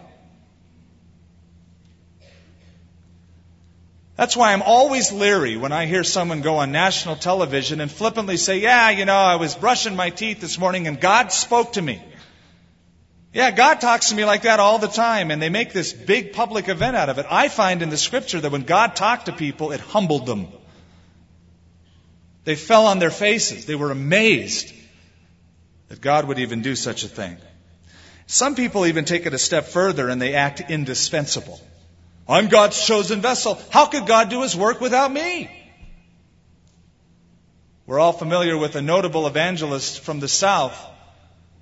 That's 4.17 4.35
why 4.35 4.51
I'm 4.51 4.63
always 4.63 5.11
leery 5.11 5.57
when 5.57 5.71
I 5.71 5.85
hear 5.85 6.03
someone 6.03 6.41
go 6.41 6.57
on 6.57 6.71
national 6.71 7.17
television 7.17 7.79
and 7.79 7.91
flippantly 7.91 8.37
say, 8.37 8.59
Yeah, 8.59 8.89
you 8.89 9.05
know, 9.05 9.15
I 9.15 9.35
was 9.35 9.55
brushing 9.55 9.95
my 9.95 10.09
teeth 10.09 10.41
this 10.41 10.57
morning 10.57 10.87
and 10.87 10.99
God 10.99 11.31
spoke 11.31 11.73
to 11.73 11.81
me. 11.81 12.03
Yeah, 13.31 13.51
God 13.51 13.79
talks 13.79 14.09
to 14.09 14.15
me 14.15 14.25
like 14.25 14.43
that 14.43 14.59
all 14.59 14.79
the 14.79 14.87
time, 14.87 15.29
and 15.29 15.39
they 15.39 15.49
make 15.49 15.71
this 15.71 15.93
big 15.93 16.33
public 16.33 16.69
event 16.69 16.95
out 16.95 17.09
of 17.09 17.19
it. 17.19 17.27
I 17.29 17.49
find 17.49 17.83
in 17.83 17.89
the 17.89 17.97
scripture 17.97 18.41
that 18.41 18.51
when 18.51 18.63
God 18.63 18.95
talked 18.95 19.27
to 19.27 19.31
people, 19.31 19.71
it 19.71 19.79
humbled 19.79 20.25
them. 20.25 20.47
They 22.45 22.55
fell 22.55 22.87
on 22.87 22.97
their 22.97 23.11
faces. 23.11 23.67
They 23.67 23.75
were 23.75 23.91
amazed 23.91 24.73
that 25.89 26.01
God 26.01 26.25
would 26.25 26.39
even 26.39 26.63
do 26.63 26.75
such 26.75 27.03
a 27.03 27.07
thing. 27.07 27.37
Some 28.25 28.55
people 28.55 28.87
even 28.87 29.05
take 29.05 29.27
it 29.27 29.33
a 29.33 29.37
step 29.37 29.65
further 29.65 30.09
and 30.09 30.19
they 30.19 30.33
act 30.33 30.61
indispensable. 30.71 31.59
I'm 32.29 32.49
God's 32.49 32.85
chosen 32.85 33.21
vessel. 33.21 33.59
How 33.69 33.85
could 33.85 34.05
God 34.05 34.29
do 34.29 34.41
his 34.41 34.55
work 34.55 34.81
without 34.81 35.11
me? 35.11 35.49
We're 37.85 37.99
all 37.99 38.11
familiar 38.11 38.57
with 38.57 38.75
a 38.75 38.81
notable 38.81 39.27
evangelist 39.27 40.01
from 40.01 40.19
the 40.19 40.27
South 40.27 40.77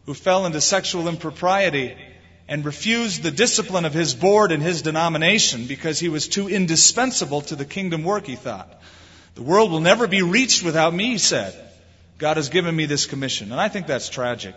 who 0.08 0.16
fell 0.16 0.48
into 0.48 0.60
sexual 0.60 1.08
impropriety 1.08 1.96
and 2.48 2.66
refused 2.66 3.22
the 3.22 3.32
discipline 3.32 3.86
of 3.86 3.94
his 3.94 4.16
board 4.16 4.52
and 4.52 4.62
his 4.62 4.82
denomination 4.82 5.68
because 5.68 6.00
he 6.00 6.10
was 6.10 6.28
too 6.28 6.48
indispensable 6.48 7.42
to 7.42 7.56
the 7.56 7.66
kingdom 7.66 8.04
work, 8.04 8.26
he 8.26 8.36
thought. 8.36 8.82
The 9.36 9.44
world 9.44 9.72
will 9.72 9.82
never 9.82 10.08
be 10.08 10.24
reached 10.24 10.64
without 10.64 10.94
me, 10.94 11.12
he 11.12 11.18
said. 11.20 11.54
God 12.18 12.38
has 12.38 12.50
given 12.50 12.76
me 12.76 12.86
this 12.86 13.06
commission. 13.06 13.52
And 13.52 13.62
I 13.62 13.68
think 13.68 13.86
that's 13.86 14.10
tragic. 14.10 14.56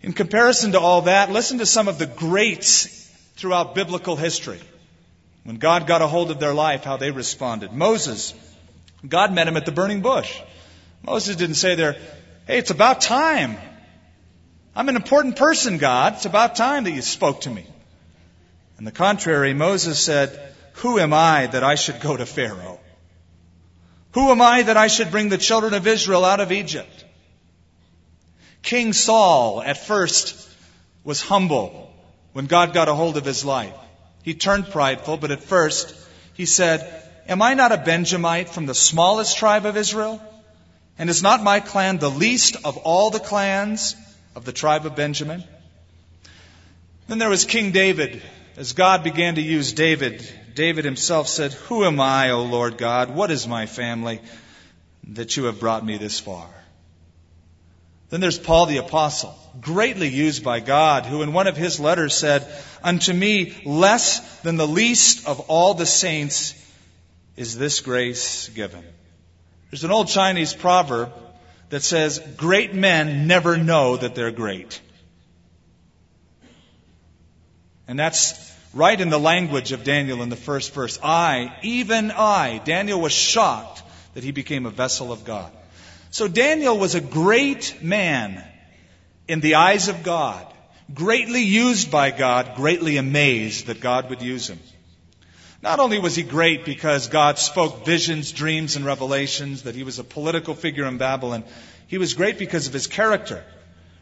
In 0.00 0.12
comparison 0.12 0.72
to 0.72 0.80
all 0.80 1.02
that, 1.02 1.30
listen 1.30 1.58
to 1.58 1.66
some 1.66 1.88
of 1.88 1.98
the 1.98 2.06
greats 2.06 3.10
throughout 3.36 3.74
biblical 3.74 4.16
history. 4.16 4.60
When 5.48 5.56
God 5.56 5.86
got 5.86 6.02
a 6.02 6.06
hold 6.06 6.30
of 6.30 6.40
their 6.40 6.52
life, 6.52 6.84
how 6.84 6.98
they 6.98 7.10
responded. 7.10 7.72
Moses, 7.72 8.34
God 9.08 9.32
met 9.32 9.48
him 9.48 9.56
at 9.56 9.64
the 9.64 9.72
burning 9.72 10.02
bush. 10.02 10.38
Moses 11.02 11.36
didn't 11.36 11.54
say 11.54 11.74
there, 11.74 11.94
hey, 12.46 12.58
it's 12.58 12.70
about 12.70 13.00
time. 13.00 13.56
I'm 14.76 14.90
an 14.90 14.96
important 14.96 15.36
person, 15.36 15.78
God. 15.78 16.16
It's 16.16 16.26
about 16.26 16.54
time 16.54 16.84
that 16.84 16.90
you 16.90 17.00
spoke 17.00 17.40
to 17.40 17.50
me. 17.50 17.64
On 18.76 18.84
the 18.84 18.92
contrary, 18.92 19.54
Moses 19.54 19.98
said, 19.98 20.38
Who 20.82 20.98
am 20.98 21.14
I 21.14 21.46
that 21.46 21.64
I 21.64 21.76
should 21.76 22.02
go 22.02 22.14
to 22.14 22.26
Pharaoh? 22.26 22.78
Who 24.12 24.30
am 24.30 24.42
I 24.42 24.64
that 24.64 24.76
I 24.76 24.88
should 24.88 25.10
bring 25.10 25.30
the 25.30 25.38
children 25.38 25.72
of 25.72 25.86
Israel 25.86 26.26
out 26.26 26.40
of 26.40 26.52
Egypt? 26.52 27.06
King 28.60 28.92
Saul 28.92 29.62
at 29.62 29.78
first 29.78 30.46
was 31.04 31.22
humble 31.22 31.90
when 32.34 32.44
God 32.44 32.74
got 32.74 32.88
a 32.88 32.94
hold 32.94 33.16
of 33.16 33.24
his 33.24 33.46
life. 33.46 33.72
He 34.28 34.34
turned 34.34 34.68
prideful, 34.68 35.16
but 35.16 35.30
at 35.30 35.42
first 35.42 35.94
he 36.34 36.44
said, 36.44 37.02
Am 37.26 37.40
I 37.40 37.54
not 37.54 37.72
a 37.72 37.78
Benjamite 37.78 38.50
from 38.50 38.66
the 38.66 38.74
smallest 38.74 39.38
tribe 39.38 39.64
of 39.64 39.74
Israel? 39.78 40.22
And 40.98 41.08
is 41.08 41.22
not 41.22 41.42
my 41.42 41.60
clan 41.60 41.96
the 41.96 42.10
least 42.10 42.56
of 42.62 42.76
all 42.76 43.08
the 43.08 43.20
clans 43.20 43.96
of 44.36 44.44
the 44.44 44.52
tribe 44.52 44.84
of 44.84 44.94
Benjamin? 44.94 45.44
Then 47.06 47.16
there 47.16 47.30
was 47.30 47.46
King 47.46 47.72
David. 47.72 48.20
As 48.58 48.74
God 48.74 49.02
began 49.02 49.36
to 49.36 49.40
use 49.40 49.72
David, 49.72 50.30
David 50.54 50.84
himself 50.84 51.26
said, 51.26 51.54
Who 51.54 51.86
am 51.86 51.98
I, 51.98 52.32
O 52.32 52.42
Lord 52.42 52.76
God? 52.76 53.08
What 53.08 53.30
is 53.30 53.48
my 53.48 53.64
family 53.64 54.20
that 55.04 55.38
you 55.38 55.44
have 55.44 55.58
brought 55.58 55.86
me 55.86 55.96
this 55.96 56.20
far? 56.20 56.48
Then 58.10 58.20
there's 58.20 58.38
Paul 58.38 58.66
the 58.66 58.78
Apostle, 58.78 59.36
greatly 59.60 60.08
used 60.08 60.42
by 60.42 60.60
God, 60.60 61.04
who 61.04 61.22
in 61.22 61.32
one 61.32 61.46
of 61.46 61.56
his 61.56 61.78
letters 61.78 62.14
said, 62.14 62.46
Unto 62.82 63.12
me, 63.12 63.54
less 63.66 64.40
than 64.40 64.56
the 64.56 64.66
least 64.66 65.26
of 65.26 65.40
all 65.40 65.74
the 65.74 65.86
saints, 65.86 66.54
is 67.36 67.56
this 67.56 67.80
grace 67.80 68.48
given. 68.48 68.84
There's 69.70 69.84
an 69.84 69.90
old 69.90 70.08
Chinese 70.08 70.54
proverb 70.54 71.12
that 71.68 71.82
says, 71.82 72.18
Great 72.36 72.74
men 72.74 73.26
never 73.26 73.58
know 73.58 73.96
that 73.98 74.14
they're 74.14 74.30
great. 74.30 74.80
And 77.86 77.98
that's 77.98 78.54
right 78.72 78.98
in 78.98 79.10
the 79.10 79.18
language 79.18 79.72
of 79.72 79.84
Daniel 79.84 80.22
in 80.22 80.30
the 80.30 80.36
first 80.36 80.72
verse. 80.72 80.98
I, 81.02 81.56
even 81.62 82.10
I, 82.10 82.58
Daniel 82.58 83.00
was 83.00 83.12
shocked 83.12 83.82
that 84.14 84.24
he 84.24 84.30
became 84.30 84.66
a 84.66 84.70
vessel 84.70 85.12
of 85.12 85.24
God. 85.24 85.52
So 86.10 86.28
Daniel 86.28 86.78
was 86.78 86.94
a 86.94 87.00
great 87.00 87.82
man 87.82 88.42
in 89.26 89.40
the 89.40 89.56
eyes 89.56 89.88
of 89.88 90.02
God, 90.02 90.46
greatly 90.92 91.42
used 91.42 91.90
by 91.90 92.10
God, 92.10 92.54
greatly 92.56 92.96
amazed 92.96 93.66
that 93.66 93.80
God 93.80 94.08
would 94.08 94.22
use 94.22 94.48
him. 94.48 94.58
Not 95.60 95.80
only 95.80 95.98
was 95.98 96.14
he 96.14 96.22
great 96.22 96.64
because 96.64 97.08
God 97.08 97.38
spoke 97.38 97.84
visions, 97.84 98.32
dreams, 98.32 98.76
and 98.76 98.84
revelations, 98.84 99.64
that 99.64 99.74
he 99.74 99.82
was 99.82 99.98
a 99.98 100.04
political 100.04 100.54
figure 100.54 100.86
in 100.86 100.98
Babylon, 100.98 101.44
he 101.88 101.98
was 101.98 102.14
great 102.14 102.38
because 102.38 102.66
of 102.66 102.72
his 102.72 102.86
character. 102.86 103.44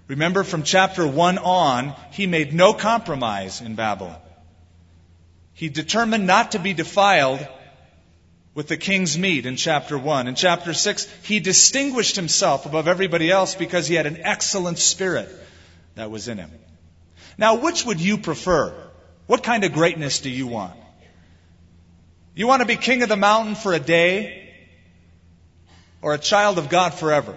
Remember 0.06 0.44
from 0.44 0.62
chapter 0.62 1.06
1 1.06 1.38
on, 1.38 1.94
he 2.12 2.26
made 2.26 2.52
no 2.52 2.72
compromise 2.72 3.60
in 3.60 3.75
Babylon. 3.75 4.20
He 5.54 5.68
determined 5.70 6.26
not 6.26 6.52
to 6.52 6.58
be 6.58 6.75
defiled 6.75 7.46
with 8.56 8.68
the 8.68 8.76
king's 8.78 9.18
meat 9.18 9.44
in 9.44 9.54
chapter 9.54 9.98
1. 9.98 10.28
In 10.28 10.34
chapter 10.34 10.72
6, 10.72 11.06
he 11.22 11.40
distinguished 11.40 12.16
himself 12.16 12.64
above 12.64 12.88
everybody 12.88 13.30
else 13.30 13.54
because 13.54 13.86
he 13.86 13.94
had 13.94 14.06
an 14.06 14.18
excellent 14.22 14.78
spirit 14.78 15.28
that 15.94 16.10
was 16.10 16.26
in 16.26 16.38
him. 16.38 16.50
Now, 17.36 17.56
which 17.56 17.84
would 17.84 18.00
you 18.00 18.16
prefer? 18.16 18.72
What 19.26 19.42
kind 19.42 19.62
of 19.64 19.75
greatness 19.75 20.20
do 20.20 20.30
you 20.30 20.46
want? 20.46 20.75
You 22.34 22.46
want 22.46 22.62
to 22.62 22.66
be 22.66 22.76
king 22.76 23.02
of 23.02 23.10
the 23.10 23.16
mountain 23.16 23.56
for 23.56 23.75
a 23.75 23.78
day 23.78 24.54
or 26.00 26.14
a 26.14 26.18
child 26.18 26.56
of 26.56 26.70
God 26.70 26.94
forever? 26.94 27.36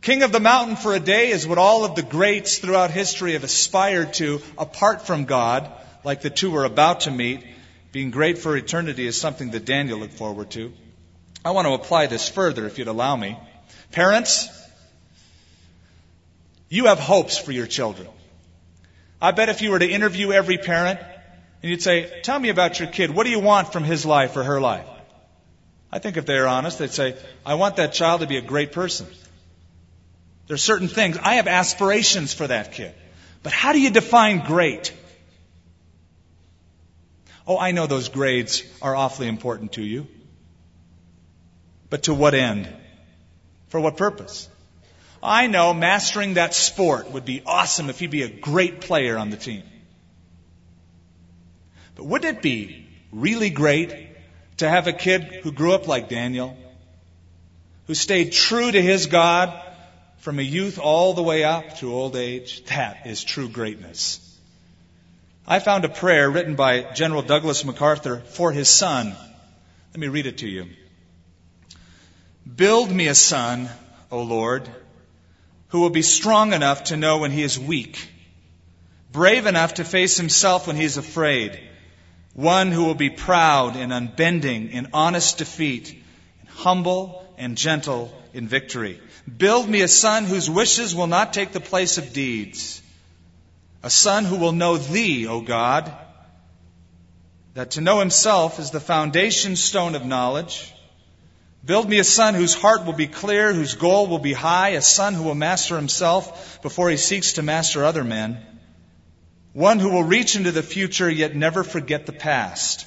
King 0.00 0.22
of 0.22 0.30
the 0.30 0.38
mountain 0.38 0.76
for 0.76 0.94
a 0.94 1.00
day 1.00 1.30
is 1.30 1.44
what 1.44 1.58
all 1.58 1.84
of 1.84 1.96
the 1.96 2.04
greats 2.04 2.58
throughout 2.58 2.92
history 2.92 3.32
have 3.32 3.42
aspired 3.42 4.14
to 4.14 4.40
apart 4.56 5.02
from 5.08 5.24
God, 5.24 5.68
like 6.04 6.20
the 6.20 6.30
two 6.30 6.52
we're 6.52 6.64
about 6.64 7.00
to 7.00 7.10
meet. 7.10 7.42
Being 7.92 8.10
great 8.10 8.38
for 8.38 8.56
eternity 8.56 9.06
is 9.06 9.20
something 9.20 9.50
that 9.50 9.64
Daniel 9.64 9.98
looked 9.98 10.14
forward 10.14 10.50
to. 10.52 10.72
I 11.44 11.50
want 11.50 11.66
to 11.66 11.72
apply 11.72 12.06
this 12.06 12.28
further, 12.28 12.66
if 12.66 12.78
you'd 12.78 12.88
allow 12.88 13.16
me. 13.16 13.36
Parents, 13.90 14.48
you 16.68 16.86
have 16.86 17.00
hopes 17.00 17.36
for 17.36 17.50
your 17.50 17.66
children. 17.66 18.08
I 19.20 19.32
bet 19.32 19.48
if 19.48 19.60
you 19.60 19.70
were 19.70 19.78
to 19.78 19.88
interview 19.88 20.32
every 20.32 20.58
parent 20.58 21.00
and 21.62 21.70
you'd 21.70 21.82
say, 21.82 22.20
Tell 22.22 22.38
me 22.38 22.48
about 22.48 22.78
your 22.78 22.88
kid. 22.88 23.10
What 23.10 23.24
do 23.24 23.30
you 23.30 23.40
want 23.40 23.72
from 23.72 23.84
his 23.84 24.06
life 24.06 24.36
or 24.36 24.44
her 24.44 24.60
life? 24.60 24.86
I 25.92 25.98
think 25.98 26.16
if 26.16 26.26
they're 26.26 26.46
honest, 26.46 26.78
they'd 26.78 26.90
say, 26.90 27.16
I 27.44 27.54
want 27.54 27.76
that 27.76 27.92
child 27.92 28.20
to 28.20 28.26
be 28.26 28.36
a 28.36 28.42
great 28.42 28.70
person. 28.72 29.06
There's 30.46 30.62
certain 30.62 30.88
things. 30.88 31.18
I 31.20 31.34
have 31.34 31.48
aspirations 31.48 32.32
for 32.32 32.46
that 32.46 32.72
kid. 32.72 32.94
But 33.42 33.52
how 33.52 33.72
do 33.72 33.80
you 33.80 33.90
define 33.90 34.44
great? 34.44 34.92
Oh, 37.46 37.58
I 37.58 37.72
know 37.72 37.86
those 37.86 38.08
grades 38.08 38.62
are 38.80 38.94
awfully 38.94 39.28
important 39.28 39.72
to 39.72 39.82
you. 39.82 40.06
But 41.88 42.04
to 42.04 42.14
what 42.14 42.34
end? 42.34 42.68
For 43.68 43.80
what 43.80 43.96
purpose? 43.96 44.48
I 45.22 45.48
know 45.48 45.74
mastering 45.74 46.34
that 46.34 46.54
sport 46.54 47.10
would 47.10 47.24
be 47.24 47.42
awesome 47.44 47.90
if 47.90 47.98
he'd 47.98 48.10
be 48.10 48.22
a 48.22 48.28
great 48.28 48.80
player 48.80 49.18
on 49.18 49.30
the 49.30 49.36
team. 49.36 49.62
But 51.94 52.04
wouldn't 52.04 52.38
it 52.38 52.42
be 52.42 52.88
really 53.12 53.50
great 53.50 54.08
to 54.58 54.68
have 54.68 54.86
a 54.86 54.92
kid 54.92 55.24
who 55.42 55.52
grew 55.52 55.74
up 55.74 55.88
like 55.88 56.08
Daniel, 56.08 56.56
who 57.86 57.94
stayed 57.94 58.32
true 58.32 58.70
to 58.70 58.80
his 58.80 59.06
God 59.06 59.60
from 60.18 60.38
a 60.38 60.42
youth 60.42 60.78
all 60.78 61.12
the 61.12 61.22
way 61.22 61.44
up 61.44 61.78
to 61.78 61.92
old 61.92 62.16
age? 62.16 62.64
That 62.66 63.06
is 63.06 63.22
true 63.22 63.48
greatness. 63.48 64.29
I 65.46 65.58
found 65.58 65.84
a 65.84 65.88
prayer 65.88 66.30
written 66.30 66.54
by 66.54 66.82
General 66.92 67.22
Douglas 67.22 67.64
MacArthur 67.64 68.20
for 68.20 68.52
his 68.52 68.68
son. 68.68 69.16
Let 69.92 70.00
me 70.00 70.08
read 70.08 70.26
it 70.26 70.38
to 70.38 70.48
you. 70.48 70.68
Build 72.56 72.90
me 72.90 73.08
a 73.08 73.14
son, 73.14 73.68
O 74.10 74.22
Lord, 74.22 74.68
who 75.68 75.80
will 75.80 75.90
be 75.90 76.02
strong 76.02 76.52
enough 76.52 76.84
to 76.84 76.96
know 76.96 77.18
when 77.18 77.30
he 77.30 77.42
is 77.42 77.58
weak, 77.58 78.08
brave 79.12 79.46
enough 79.46 79.74
to 79.74 79.84
face 79.84 80.16
himself 80.16 80.66
when 80.66 80.76
he 80.76 80.84
is 80.84 80.96
afraid, 80.96 81.58
one 82.34 82.70
who 82.70 82.84
will 82.84 82.94
be 82.94 83.10
proud 83.10 83.76
and 83.76 83.92
unbending 83.92 84.70
in 84.70 84.88
honest 84.92 85.38
defeat, 85.38 86.02
humble 86.48 87.24
and 87.38 87.56
gentle 87.56 88.12
in 88.32 88.46
victory. 88.46 89.00
Build 89.36 89.68
me 89.68 89.80
a 89.80 89.88
son 89.88 90.24
whose 90.24 90.50
wishes 90.50 90.94
will 90.94 91.06
not 91.06 91.32
take 91.32 91.52
the 91.52 91.60
place 91.60 91.98
of 91.98 92.12
deeds, 92.12 92.82
a 93.82 93.90
son 93.90 94.24
who 94.24 94.36
will 94.36 94.52
know 94.52 94.76
thee, 94.76 95.26
O 95.26 95.40
God, 95.40 95.92
that 97.54 97.72
to 97.72 97.80
know 97.80 98.00
himself 98.00 98.58
is 98.58 98.70
the 98.70 98.80
foundation 98.80 99.56
stone 99.56 99.94
of 99.94 100.04
knowledge 100.04 100.72
Build 101.64 101.88
me 101.88 101.98
a 101.98 102.04
son 102.04 102.34
whose 102.34 102.54
heart 102.54 102.86
will 102.86 102.94
be 102.94 103.06
clear, 103.06 103.52
whose 103.52 103.74
goal 103.74 104.06
will 104.06 104.18
be 104.18 104.32
high, 104.32 104.70
a 104.70 104.82
son 104.82 105.12
who 105.12 105.24
will 105.24 105.34
master 105.34 105.76
himself 105.76 106.62
before 106.62 106.88
he 106.88 106.96
seeks 106.96 107.34
to 107.34 107.42
master 107.42 107.84
other 107.84 108.02
men. 108.02 108.38
One 109.52 109.78
who 109.78 109.90
will 109.90 110.04
reach 110.04 110.36
into 110.36 110.52
the 110.52 110.62
future 110.62 111.10
yet 111.10 111.36
never 111.36 111.62
forget 111.62 112.06
the 112.06 112.12
past. 112.12 112.86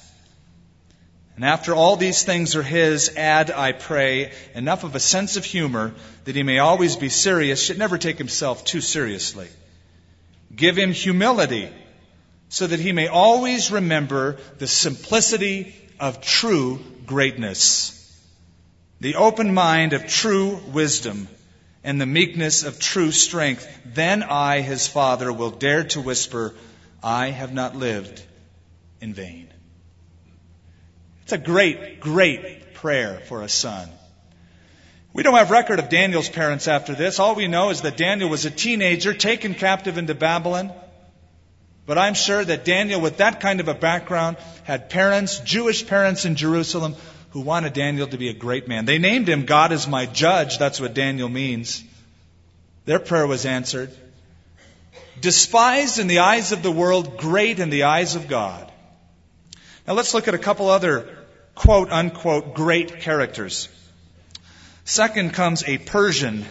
And 1.35 1.45
after 1.45 1.75
all 1.75 1.97
these 1.97 2.23
things 2.23 2.55
are 2.55 2.63
his, 2.63 3.15
add, 3.15 3.51
I 3.51 3.73
pray, 3.73 4.31
enough 4.55 4.83
of 4.83 4.95
a 4.95 4.99
sense 4.99 5.35
of 5.35 5.45
humor 5.45 5.93
that 6.25 6.35
he 6.35 6.43
may 6.43 6.59
always 6.59 6.95
be 6.95 7.09
serious, 7.09 7.69
yet 7.69 7.77
never 7.77 7.97
take 7.97 8.17
himself 8.17 8.63
too 8.65 8.81
seriously. 8.81 9.49
Give 10.55 10.77
him 10.77 10.91
humility 10.91 11.69
so 12.49 12.67
that 12.67 12.79
he 12.79 12.91
may 12.91 13.07
always 13.07 13.71
remember 13.71 14.37
the 14.59 14.67
simplicity 14.67 15.75
of 15.99 16.21
true 16.21 16.79
greatness 17.05 17.99
the 19.03 19.15
open 19.15 19.53
mind 19.53 19.91
of 19.91 20.07
true 20.07 20.61
wisdom 20.71 21.27
and 21.83 21.99
the 21.99 22.05
meekness 22.05 22.63
of 22.63 22.79
true 22.79 23.11
strength, 23.11 23.67
then 23.85 24.23
I, 24.23 24.61
his 24.61 24.87
father, 24.87 25.31
will 25.33 25.51
dare 25.51 25.83
to 25.83 25.99
whisper, 25.99 26.55
I 27.03 27.31
have 27.31 27.53
not 27.53 27.75
lived 27.75 28.23
in 29.01 29.13
vain. 29.13 29.49
It's 31.23 31.33
a 31.33 31.37
great, 31.37 31.99
great 31.99 32.73
prayer 32.75 33.19
for 33.27 33.41
a 33.41 33.49
son. 33.49 33.89
We 35.13 35.21
don't 35.21 35.35
have 35.35 35.51
record 35.51 35.77
of 35.77 35.89
Daniel's 35.89 36.27
parents 36.27 36.67
after 36.67 36.95
this. 36.95 37.19
All 37.19 37.35
we 37.35 37.47
know 37.47 37.69
is 37.69 37.81
that 37.81 37.97
Daniel 37.97 38.29
was 38.29 38.45
a 38.45 38.51
teenager 38.51 39.13
taken 39.13 39.53
captive 39.53 39.99
into 39.99 40.15
Babylon. 40.15 40.71
But 41.85 41.99
I'm 41.99 42.15
sure 42.15 42.43
that 42.43 42.65
Daniel, 42.65 42.99
with 42.99 43.17
that 43.17 43.39
kind 43.39 43.59
of 43.59 43.67
a 43.67 43.75
background, 43.75 44.37
had 44.63 44.89
parents, 44.89 45.39
Jewish 45.39 45.85
parents 45.85 46.25
in 46.25 46.35
Jerusalem, 46.35 46.95
who 47.31 47.41
wanted 47.41 47.73
Daniel 47.73 48.07
to 48.07 48.17
be 48.17 48.29
a 48.29 48.33
great 48.33 48.67
man. 48.67 48.85
They 48.85 48.97
named 48.97 49.27
him 49.27 49.45
God 49.45 49.71
is 49.71 49.87
my 49.87 50.07
judge. 50.07 50.57
That's 50.57 50.79
what 50.79 50.95
Daniel 50.95 51.29
means. 51.29 51.83
Their 52.85 52.99
prayer 52.99 53.27
was 53.27 53.45
answered. 53.45 53.91
Despised 55.19 55.99
in 55.99 56.07
the 56.07 56.19
eyes 56.19 56.51
of 56.51 56.63
the 56.63 56.71
world, 56.71 57.17
great 57.17 57.59
in 57.59 57.69
the 57.69 57.83
eyes 57.83 58.15
of 58.15 58.27
God. 58.27 58.71
Now 59.87 59.93
let's 59.93 60.13
look 60.13 60.27
at 60.27 60.33
a 60.33 60.39
couple 60.39 60.69
other 60.69 61.17
quote 61.53 61.91
unquote 61.91 62.55
great 62.55 63.01
characters. 63.01 63.67
Second 64.85 65.33
comes 65.33 65.63
a 65.63 65.77
Persian 65.77 66.45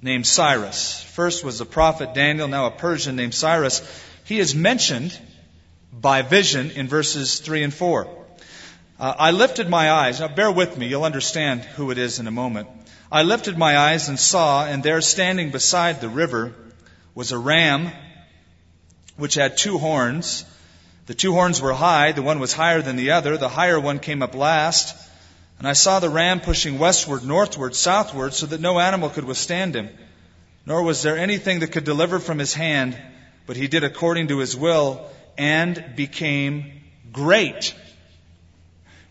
named 0.00 0.26
Cyrus. 0.26 1.02
First 1.02 1.44
was 1.44 1.58
the 1.58 1.66
prophet 1.66 2.14
Daniel, 2.14 2.48
now 2.48 2.66
a 2.66 2.70
Persian 2.70 3.14
named 3.14 3.34
Cyrus. 3.34 3.82
He 4.24 4.38
is 4.38 4.54
mentioned 4.54 5.16
by 5.92 6.22
vision 6.22 6.70
in 6.70 6.88
verses 6.88 7.40
3 7.40 7.64
and 7.64 7.74
4. 7.74 8.08
Uh, 8.98 9.14
I 9.18 9.30
lifted 9.32 9.68
my 9.68 9.90
eyes. 9.90 10.20
Now, 10.20 10.28
bear 10.28 10.50
with 10.50 10.78
me. 10.78 10.86
You'll 10.86 11.04
understand 11.04 11.60
who 11.62 11.90
it 11.90 11.98
is 11.98 12.18
in 12.18 12.26
a 12.26 12.30
moment. 12.30 12.68
I 13.10 13.22
lifted 13.22 13.58
my 13.58 13.76
eyes 13.76 14.08
and 14.08 14.18
saw, 14.18 14.64
and 14.64 14.82
there 14.82 15.02
standing 15.02 15.50
beside 15.50 16.00
the 16.00 16.08
river 16.08 16.54
was 17.14 17.32
a 17.32 17.38
ram 17.38 17.92
which 19.18 19.34
had 19.34 19.58
two 19.58 19.76
horns. 19.76 20.46
The 21.04 21.14
two 21.14 21.32
horns 21.32 21.60
were 21.60 21.74
high. 21.74 22.12
The 22.12 22.22
one 22.22 22.40
was 22.40 22.54
higher 22.54 22.80
than 22.80 22.96
the 22.96 23.10
other. 23.10 23.36
The 23.36 23.50
higher 23.50 23.78
one 23.78 23.98
came 23.98 24.22
up 24.22 24.34
last. 24.34 24.96
And 25.62 25.68
I 25.68 25.74
saw 25.74 26.00
the 26.00 26.10
ram 26.10 26.40
pushing 26.40 26.80
westward, 26.80 27.22
northward, 27.22 27.76
southward, 27.76 28.34
so 28.34 28.46
that 28.46 28.60
no 28.60 28.80
animal 28.80 29.10
could 29.10 29.22
withstand 29.22 29.76
him. 29.76 29.90
Nor 30.66 30.82
was 30.82 31.02
there 31.02 31.16
anything 31.16 31.60
that 31.60 31.68
could 31.68 31.84
deliver 31.84 32.18
from 32.18 32.40
his 32.40 32.52
hand, 32.52 33.00
but 33.46 33.54
he 33.56 33.68
did 33.68 33.84
according 33.84 34.26
to 34.26 34.38
his 34.38 34.56
will 34.56 35.08
and 35.38 35.92
became 35.94 36.82
great. 37.12 37.76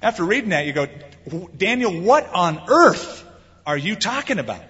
After 0.02 0.26
reading 0.26 0.50
that, 0.50 0.66
you 0.66 0.74
go, 0.74 0.88
Daniel, 1.56 2.02
what 2.02 2.28
on 2.28 2.62
earth 2.68 3.26
are 3.66 3.78
you 3.78 3.96
talking 3.96 4.38
about? 4.38 4.66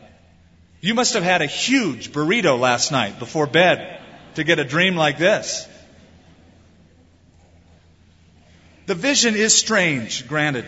You 0.82 0.94
must 0.94 1.16
have 1.16 1.24
had 1.24 1.42
a 1.42 1.48
huge 1.48 2.12
burrito 2.12 2.60
last 2.60 2.92
night 2.92 3.18
before 3.18 3.48
bed 3.48 4.00
to 4.36 4.44
get 4.44 4.60
a 4.60 4.64
dream 4.64 4.96
like 4.96 5.18
this. 5.18 5.68
The 8.86 8.94
vision 8.94 9.34
is 9.36 9.56
strange, 9.58 10.28
granted. 10.28 10.66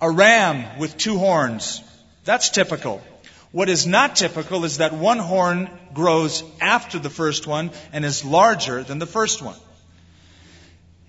A 0.00 0.10
ram 0.10 0.78
with 0.78 0.96
two 0.96 1.18
horns. 1.18 1.82
That's 2.24 2.50
typical. 2.50 3.02
What 3.50 3.68
is 3.68 3.86
not 3.86 4.16
typical 4.16 4.64
is 4.64 4.78
that 4.78 4.92
one 4.92 5.18
horn 5.18 5.70
grows 5.94 6.44
after 6.60 6.98
the 6.98 7.10
first 7.10 7.46
one 7.46 7.70
and 7.92 8.04
is 8.04 8.24
larger 8.24 8.82
than 8.82 8.98
the 8.98 9.06
first 9.06 9.42
one. 9.42 9.56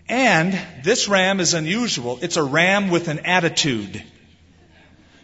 And 0.08 0.60
this 0.84 1.08
ram 1.08 1.40
is 1.40 1.54
unusual. 1.54 2.18
It's 2.22 2.38
a 2.38 2.44
ram 2.44 2.90
with 2.90 3.10
an 3.10 3.20
attitude. 3.20 4.02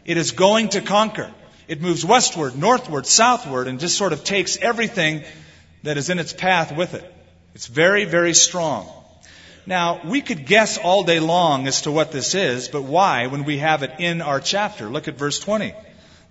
It 0.06 0.18
is 0.18 0.32
going 0.32 0.70
to 0.70 0.82
conquer. 0.82 1.32
It 1.68 1.82
moves 1.82 2.06
westward, 2.06 2.56
northward, 2.56 3.08
southward, 3.08 3.68
and 3.68 3.80
just 3.80 3.98
sort 3.98 4.14
of 4.14 4.24
takes 4.24 4.58
everything 4.58 5.24
that 5.82 5.98
is 5.98 6.12
in 6.12 6.20
its 6.20 6.34
path 6.34 6.76
with 6.76 6.94
it. 6.94 7.12
It's 7.56 7.66
very, 7.66 8.06
very 8.06 8.36
strong. 8.36 8.88
Now, 9.68 10.02
we 10.06 10.22
could 10.22 10.46
guess 10.46 10.78
all 10.78 11.04
day 11.04 11.20
long 11.20 11.68
as 11.68 11.82
to 11.82 11.92
what 11.92 12.12
this 12.12 12.36
is, 12.36 12.68
but 12.68 12.84
why 12.84 13.28
when 13.28 13.46
we 13.46 13.58
have 13.58 13.82
it 13.82 13.94
in 14.00 14.22
our 14.22 14.40
chapter? 14.40 14.90
Look 14.90 15.08
at 15.08 15.18
verse 15.18 15.40
20. 15.40 15.74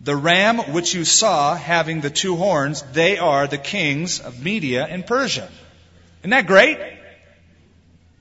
The 0.00 0.14
ram 0.14 0.58
which 0.72 0.94
you 0.94 1.04
saw 1.04 1.56
having 1.56 2.00
the 2.00 2.10
two 2.10 2.36
horns, 2.36 2.82
they 2.92 3.18
are 3.18 3.46
the 3.46 3.58
kings 3.58 4.20
of 4.20 4.42
Media 4.42 4.84
and 4.84 5.04
Persia. 5.04 5.50
Isn't 6.20 6.30
that 6.30 6.46
great? 6.46 6.78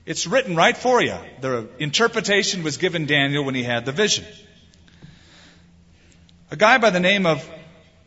It's 0.04 0.26
written 0.26 0.56
right 0.56 0.76
for 0.76 1.00
you. 1.00 1.16
The 1.40 1.68
interpretation 1.78 2.62
was 2.62 2.76
given 2.76 3.06
Daniel 3.06 3.44
when 3.44 3.54
he 3.54 3.62
had 3.62 3.86
the 3.86 3.92
vision. 3.92 4.24
A 6.50 6.56
guy 6.56 6.78
by 6.78 6.90
the 6.90 7.00
name 7.00 7.24
of 7.24 7.48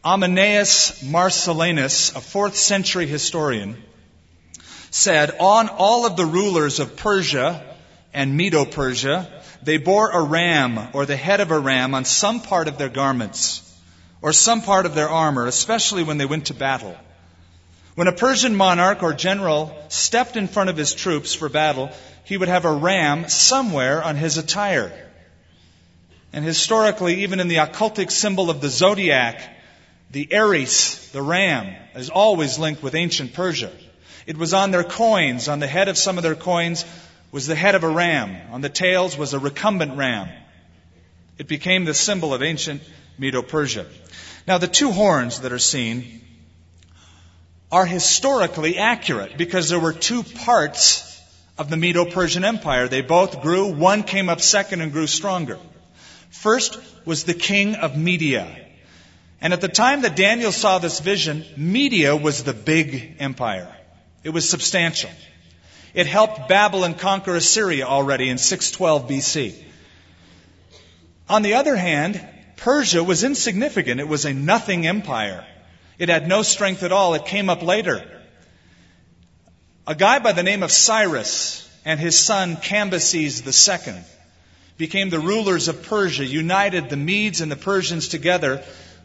Ammianus 0.04 1.04
Marcellinus, 1.04 2.15
a 2.15 2.22
fourth 2.22 2.56
century 2.56 3.08
historian, 3.08 3.82
said, 4.91 5.32
On 5.39 5.69
all 5.69 6.06
of 6.06 6.15
the 6.15 6.26
rulers 6.26 6.80
of 6.80 6.95
Persia 6.95 7.76
and 8.13 8.36
Medo 8.36 8.65
Persia, 8.65 9.28
they 9.63 9.78
bore 9.78 10.12
a 10.12 10.21
ram 10.21 10.89
or 10.93 11.06
the 11.06 11.17
head 11.17 11.39
of 11.39 11.52
a 11.52 11.60
ram 11.60 11.93
on 11.93 12.06
some 12.06 12.41
part 12.41 12.67
of 12.67 12.78
their 12.78 12.89
garments. 12.89 13.63
or 14.19 14.34
some 14.34 14.62
part 14.63 14.88
of 14.88 14.95
their 14.95 15.10
armor, 15.10 15.45
especially 15.45 16.02
when 16.02 16.17
they 16.17 16.26
went 16.26 16.47
to 16.47 16.54
battle. 16.56 16.95
When 17.93 18.08
a 18.08 18.12
Persian 18.12 18.56
monarch 18.56 19.04
or 19.04 19.13
general 19.13 19.76
stepped 19.89 20.38
in 20.38 20.47
front 20.47 20.69
of 20.71 20.78
his 20.78 20.93
troops 20.93 21.36
for 21.36 21.50
battle, 21.50 21.91
he 22.23 22.38
would 22.38 22.47
have 22.47 22.65
a 22.65 22.71
ram 22.71 23.30
somewhere 23.30 24.04
on 24.04 24.15
his 24.15 24.38
attire. 24.38 24.91
And 26.34 26.43
historically, 26.43 27.23
even 27.23 27.39
in 27.39 27.47
the 27.47 27.56
occultic 27.56 28.12
symbol 28.12 28.50
of 28.50 28.60
the 28.60 28.69
zodiac, 28.69 29.41
the 30.12 30.32
Aries, 30.32 31.10
the 31.12 31.21
ram, 31.21 31.76
is 31.95 32.10
always 32.10 32.60
linked 32.60 32.84
with 32.84 32.95
ancient 32.95 33.34
Persia. 33.34 33.71
It 34.28 34.38
was 34.38 34.54
on 34.54 34.72
their 34.72 34.84
coins. 34.84 35.48
On 35.48 35.60
the 35.60 35.68
head 35.68 35.88
of 35.88 35.98
some 35.98 36.18
of 36.18 36.24
their 36.24 36.36
coins 36.36 36.86
was 37.32 37.48
the 37.48 37.56
head 37.56 37.76
of 37.76 37.84
a 37.84 37.90
ram. 37.90 38.36
On 38.52 38.62
the 38.62 38.70
tails 38.70 39.18
was 39.18 39.34
a 39.34 39.40
recumbent 39.40 39.98
ram. 39.98 40.30
It 41.38 41.48
became 41.48 41.86
the 41.86 41.94
symbol 41.94 42.34
of 42.34 42.44
ancient 42.44 42.82
Medo 43.18 43.42
Persia. 43.42 43.86
Now, 44.46 44.58
the 44.58 44.68
two 44.68 44.92
horns 44.92 45.40
that 45.42 45.54
are 45.54 45.60
seen 45.60 46.22
are 47.72 47.86
historically 47.86 48.78
accurate 48.78 49.38
because 49.38 49.70
there 49.70 49.80
were 49.80 49.94
two 49.94 50.24
parts 50.24 51.04
of 51.58 51.70
the 51.70 51.78
Medo 51.78 52.06
Persian 52.06 52.44
Empire. 52.44 52.88
They 52.88 53.02
both 53.02 53.42
grew. 53.42 53.74
One 53.74 54.04
came 54.04 54.28
up 54.28 54.42
second 54.42 54.82
and 54.82 54.92
grew 54.92 55.08
stronger. 55.08 55.58
First 56.30 56.78
was 57.06 57.24
the 57.24 57.34
king 57.34 57.76
of 57.76 57.98
Media. 57.98 58.66
And 59.40 59.54
at 59.54 59.62
the 59.62 59.70
time 59.70 60.02
that 60.02 60.18
Daniel 60.18 60.52
saw 60.52 60.80
this 60.80 61.00
vision, 61.00 61.46
Media 61.56 62.16
was 62.16 62.44
the 62.44 62.54
big 62.54 63.16
empire. 63.20 63.74
It 64.28 64.34
was 64.34 64.50
substantial. 64.50 65.10
It 65.94 66.06
helped 66.06 66.50
Babylon 66.50 66.96
conquer 66.96 67.34
Assyria 67.38 67.86
already 67.86 68.28
in 68.28 68.38
612 68.38 69.10
BC. 69.10 69.56
On 71.30 71.44
the 71.44 71.54
other 71.54 71.78
hand, 71.78 72.20
Persia 72.58 73.02
was 73.02 73.24
insignificant. 73.24 74.02
It 74.02 74.08
was 74.10 74.26
a 74.26 74.34
nothing 74.34 74.86
empire. 74.86 75.46
It 75.98 76.10
had 76.10 76.28
no 76.28 76.42
strength 76.42 76.84
at 76.84 76.92
all. 76.92 77.13
It 77.13 77.26
came 77.26 77.50
up 77.50 77.62
later. 77.62 78.04
A 79.88 79.96
guy 79.96 80.20
by 80.20 80.34
the 80.34 80.44
name 80.44 80.62
of 80.62 80.74
Cyrus 80.74 81.66
and 81.86 81.98
his 81.98 82.20
son 82.20 82.58
Cambyses 82.58 83.48
II 83.48 84.04
became 84.78 85.10
the 85.10 85.22
rulers 85.22 85.70
of 85.70 85.84
Persia, 85.84 86.26
united 86.26 86.90
the 86.90 86.98
Medes 86.98 87.40
and 87.40 87.50
the 87.50 87.56
Persians 87.56 88.10
together, 88.10 88.62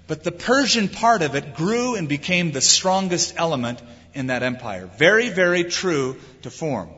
but 0.09 0.25
the 0.25 0.33
Persian 0.33 0.89
part 0.89 1.23
of 1.23 1.37
it 1.37 1.55
grew 1.55 1.95
and 1.95 2.09
became 2.09 2.51
the 2.51 2.61
strongest 2.61 3.35
element 3.37 3.81
in 4.14 4.29
that 4.29 4.42
empire. 4.42 4.88
Very, 4.98 5.29
very 5.29 5.64
true 5.64 6.16
to 6.42 6.51
form. 6.51 6.90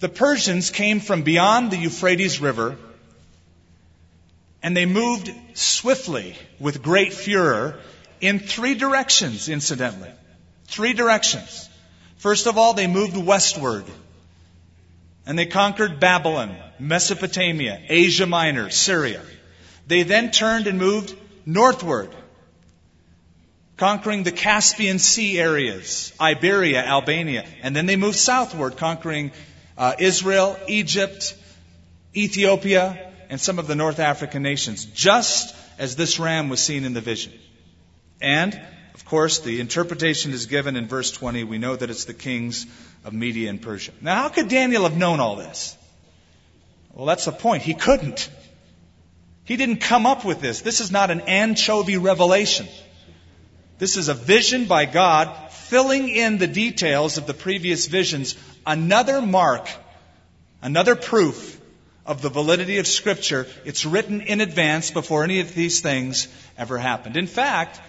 The 0.00 0.08
Persians 0.08 0.70
came 0.70 1.00
from 1.00 1.22
beyond 1.22 1.70
the 1.70 1.76
Euphrates 1.76 2.40
River 2.40 2.76
and 4.62 4.76
they 4.76 4.86
moved 4.86 5.32
swiftly 5.54 6.36
with 6.60 6.82
great 6.82 7.12
furor 7.12 7.80
in 8.20 8.38
three 8.38 8.74
directions, 8.74 9.48
incidentally. 9.48 10.10
Three 10.66 10.92
directions. 10.92 11.68
First 12.18 12.46
of 12.46 12.56
all, 12.56 12.74
they 12.74 12.86
moved 12.86 13.16
westward. 13.16 13.84
And 15.26 15.38
they 15.38 15.46
conquered 15.46 16.00
Babylon, 16.00 16.56
Mesopotamia, 16.78 17.80
Asia 17.88 18.26
Minor, 18.26 18.70
Syria. 18.70 19.20
They 19.86 20.04
then 20.04 20.30
turned 20.30 20.68
and 20.68 20.78
moved 20.78 21.14
northward, 21.44 22.10
conquering 23.76 24.22
the 24.22 24.32
Caspian 24.32 24.98
Sea 24.98 25.38
areas, 25.38 26.12
Iberia, 26.20 26.84
Albania. 26.84 27.44
And 27.62 27.74
then 27.74 27.86
they 27.86 27.96
moved 27.96 28.18
southward, 28.18 28.76
conquering 28.76 29.32
uh, 29.76 29.94
Israel, 29.98 30.58
Egypt, 30.68 31.36
Ethiopia, 32.14 33.12
and 33.30 33.40
some 33.40 33.58
of 33.58 33.66
the 33.66 33.74
North 33.74 33.98
African 33.98 34.42
nations, 34.42 34.84
just 34.84 35.54
as 35.78 35.96
this 35.96 36.18
ram 36.18 36.48
was 36.48 36.60
seen 36.60 36.84
in 36.84 36.92
the 36.92 37.00
vision. 37.00 37.32
And, 38.20 38.60
of 38.94 39.04
course, 39.04 39.40
the 39.40 39.60
interpretation 39.60 40.32
is 40.32 40.46
given 40.46 40.76
in 40.76 40.86
verse 40.86 41.10
20. 41.10 41.44
We 41.44 41.58
know 41.58 41.74
that 41.74 41.90
it's 41.90 42.04
the 42.04 42.14
kings 42.14 42.66
of 43.04 43.12
Media 43.12 43.50
and 43.50 43.60
Persia. 43.60 43.92
Now, 44.00 44.22
how 44.22 44.28
could 44.28 44.48
Daniel 44.48 44.84
have 44.84 44.96
known 44.96 45.18
all 45.18 45.36
this? 45.36 45.76
Well, 46.92 47.06
that's 47.06 47.24
the 47.24 47.32
point. 47.32 47.62
He 47.62 47.74
couldn't. 47.74 48.28
He 49.44 49.56
didn't 49.56 49.78
come 49.78 50.06
up 50.06 50.24
with 50.24 50.40
this. 50.40 50.60
This 50.60 50.80
is 50.80 50.90
not 50.90 51.10
an 51.10 51.22
anchovy 51.22 51.96
revelation. 51.96 52.68
This 53.82 53.96
is 53.96 54.06
a 54.06 54.14
vision 54.14 54.66
by 54.66 54.84
God 54.84 55.50
filling 55.50 56.08
in 56.08 56.38
the 56.38 56.46
details 56.46 57.18
of 57.18 57.26
the 57.26 57.34
previous 57.34 57.86
visions. 57.86 58.36
Another 58.64 59.20
mark, 59.20 59.68
another 60.62 60.94
proof 60.94 61.60
of 62.06 62.22
the 62.22 62.28
validity 62.28 62.78
of 62.78 62.86
Scripture. 62.86 63.48
It's 63.64 63.84
written 63.84 64.20
in 64.20 64.40
advance 64.40 64.92
before 64.92 65.24
any 65.24 65.40
of 65.40 65.52
these 65.52 65.80
things 65.80 66.28
ever 66.56 66.78
happened. 66.78 67.16
In 67.16 67.26
fact, 67.26 67.80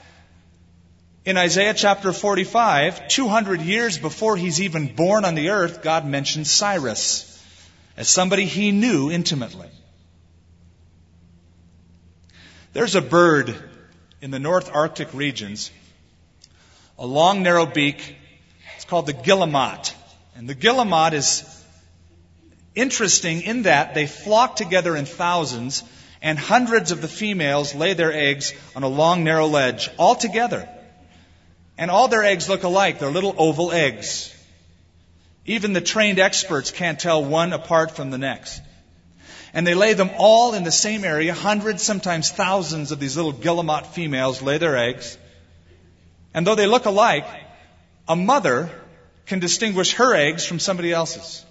in 1.26 1.38
Isaiah 1.38 1.76
chapter 1.76 2.12
45, 2.12 3.08
200 3.08 3.62
years 3.62 4.00
before 4.00 4.36
he's 4.36 4.62
even 4.62 4.96
born 4.96 5.26
on 5.26 5.36
the 5.36 5.50
earth, 5.50 5.84
God 5.84 6.08
mentions 6.08 6.50
Cyrus 6.50 7.40
as 7.96 8.08
somebody 8.10 8.46
he 8.46 8.72
knew 8.72 9.12
intimately. 9.12 9.70
There's 12.74 12.96
a 12.96 13.02
bird 13.02 13.56
in 14.24 14.32
the 14.32 14.40
North 14.40 14.72
Arctic 14.74 15.14
regions, 15.14 15.70
a 16.98 17.06
long 17.06 17.44
narrow 17.44 17.66
beak. 17.66 18.16
It's 18.76 18.86
called 18.86 19.06
the 19.06 19.14
guillemot. 19.14 19.96
And 20.36 20.48
the 20.48 20.56
guillemot 20.56 21.14
is 21.14 21.44
interesting 22.76 23.42
in 23.42 23.64
that 23.64 23.94
they 23.94 24.08
flock 24.08 24.56
together 24.56 24.96
in 24.96 25.06
thousands, 25.06 25.84
and 26.22 26.40
hundreds 26.40 26.92
of 26.92 27.02
the 27.02 27.08
females 27.08 27.76
lay 27.76 27.94
their 27.94 28.14
eggs 28.14 28.54
on 28.76 28.84
a 28.84 28.88
long, 28.88 29.24
narrow 29.24 29.48
ledge, 29.48 29.90
all 29.98 30.16
together. 30.16 30.68
And 31.78 31.92
all 31.92 32.08
their 32.08 32.24
eggs 32.24 32.50
look 32.50 32.64
alike. 32.64 33.00
They're 33.00 33.12
little 33.12 33.36
oval 33.38 33.72
eggs. 33.72 34.34
Even 35.46 35.74
the 35.74 35.82
trained 35.82 36.20
experts 36.20 36.72
can't 36.72 37.00
tell 37.00 37.24
one 37.24 37.52
apart 37.52 37.96
from 37.96 38.10
the 38.10 38.18
next. 38.18 38.62
And 39.54 39.68
they 39.68 39.76
lay 39.76 39.94
them 39.94 40.10
all 40.18 40.54
in 40.54 40.64
the 40.64 40.72
same 40.72 41.04
area. 41.04 41.34
Hundreds, 41.34 41.84
sometimes 41.84 42.32
thousands 42.32 42.92
of 42.92 43.00
these 43.00 43.16
little 43.16 43.34
guillemot 43.34 43.88
females 43.88 44.42
lay 44.42 44.58
their 44.58 44.78
eggs. 44.78 45.18
And 46.34 46.46
though 46.48 46.56
they 46.56 46.67
look 46.67 46.86
alike, 46.86 47.28
a 48.08 48.15
mother 48.15 48.69
can 49.26 49.39
distinguish 49.39 49.93
her 49.93 50.13
eggs 50.15 50.46
from 50.46 50.60
somebody 50.60 50.91
else's. 50.91 51.46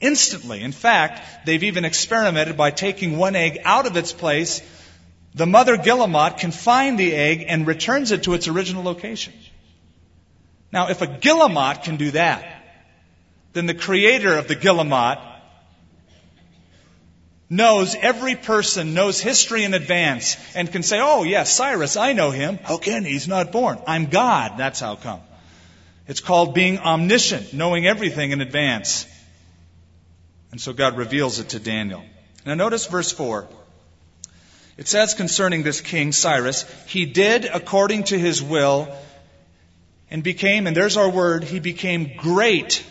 Instantly. 0.00 0.62
In 0.62 0.72
fact, 0.72 1.46
they've 1.46 1.62
even 1.62 1.84
experimented 1.84 2.56
by 2.56 2.70
taking 2.70 3.18
one 3.18 3.36
egg 3.36 3.58
out 3.64 3.86
of 3.86 3.96
its 3.96 4.12
place. 4.12 4.62
The 5.34 5.46
mother 5.46 5.76
guillemot 5.76 6.38
can 6.38 6.52
find 6.52 6.98
the 6.98 7.14
egg 7.14 7.44
and 7.46 7.66
returns 7.66 8.10
it 8.10 8.24
to 8.24 8.34
its 8.34 8.48
original 8.48 8.82
location. 8.82 9.34
Now, 10.72 10.88
if 10.88 11.02
a 11.02 11.06
guillemot 11.06 11.82
can 11.82 11.96
do 11.96 12.12
that, 12.12 12.44
then 13.52 13.66
the 13.66 13.74
creator 13.74 14.36
of 14.36 14.48
the 14.48 14.54
guillemot 14.54 15.18
knows 17.50 17.96
every 17.96 18.36
person, 18.36 18.94
knows 18.94 19.20
history 19.20 19.64
in 19.64 19.74
advance, 19.74 20.36
and 20.54 20.70
can 20.70 20.84
say, 20.84 21.00
oh, 21.00 21.24
yes, 21.24 21.52
Cyrus, 21.52 21.96
I 21.96 22.12
know 22.12 22.30
him. 22.30 22.58
How 22.62 22.78
can 22.78 23.04
he? 23.04 23.10
He's 23.10 23.26
not 23.26 23.50
born. 23.50 23.80
I'm 23.88 24.06
God. 24.06 24.52
That's 24.56 24.78
how 24.78 24.94
come. 24.94 25.20
It's 26.06 26.20
called 26.20 26.54
being 26.54 26.78
omniscient, 26.78 27.52
knowing 27.52 27.86
everything 27.86 28.30
in 28.30 28.40
advance. 28.40 29.06
And 30.52 30.60
so 30.60 30.72
God 30.72 30.96
reveals 30.96 31.40
it 31.40 31.50
to 31.50 31.58
Daniel. 31.58 32.02
Now 32.46 32.54
notice 32.54 32.86
verse 32.86 33.12
4. 33.12 33.48
It 34.76 34.88
says 34.88 35.14
concerning 35.14 35.62
this 35.62 35.80
king, 35.80 36.12
Cyrus, 36.12 36.64
he 36.86 37.04
did 37.04 37.44
according 37.44 38.04
to 38.04 38.18
his 38.18 38.42
will 38.42 38.88
and 40.10 40.22
became, 40.22 40.66
and 40.66 40.76
there's 40.76 40.96
our 40.96 41.10
word, 41.10 41.44
he 41.44 41.60
became 41.60 42.12
great. 42.16 42.84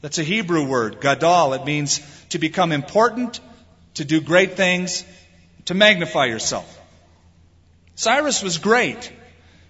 That's 0.00 0.18
a 0.18 0.24
Hebrew 0.24 0.66
word, 0.66 1.00
gadol. 1.00 1.52
It 1.52 1.64
means 1.64 2.00
to 2.30 2.38
become 2.38 2.72
important, 2.72 3.40
to 4.00 4.06
do 4.06 4.20
great 4.22 4.56
things, 4.56 5.04
to 5.66 5.74
magnify 5.74 6.24
yourself. 6.24 6.66
Cyrus 7.94 8.42
was 8.42 8.56
great. 8.56 9.12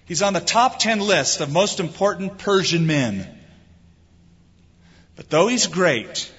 He's 0.05 0.21
on 0.21 0.31
the 0.31 0.39
top 0.39 0.79
10 0.79 1.01
list 1.01 1.41
of 1.41 1.51
most 1.51 1.81
important 1.81 2.37
Persian 2.37 2.87
men. 2.87 3.27
But 5.17 5.29
though 5.29 5.47
he's 5.47 5.67
great, 5.67 6.31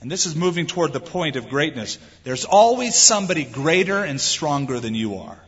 and 0.00 0.10
this 0.10 0.24
is 0.24 0.34
moving 0.34 0.66
toward 0.66 0.94
the 0.94 1.00
point 1.00 1.36
of 1.36 1.50
greatness. 1.50 1.98
There's 2.24 2.46
always 2.46 2.96
somebody 2.96 3.44
greater 3.44 4.02
and 4.02 4.18
stronger 4.18 4.80
than 4.80 4.94
you 4.94 5.18
are. 5.18 5.38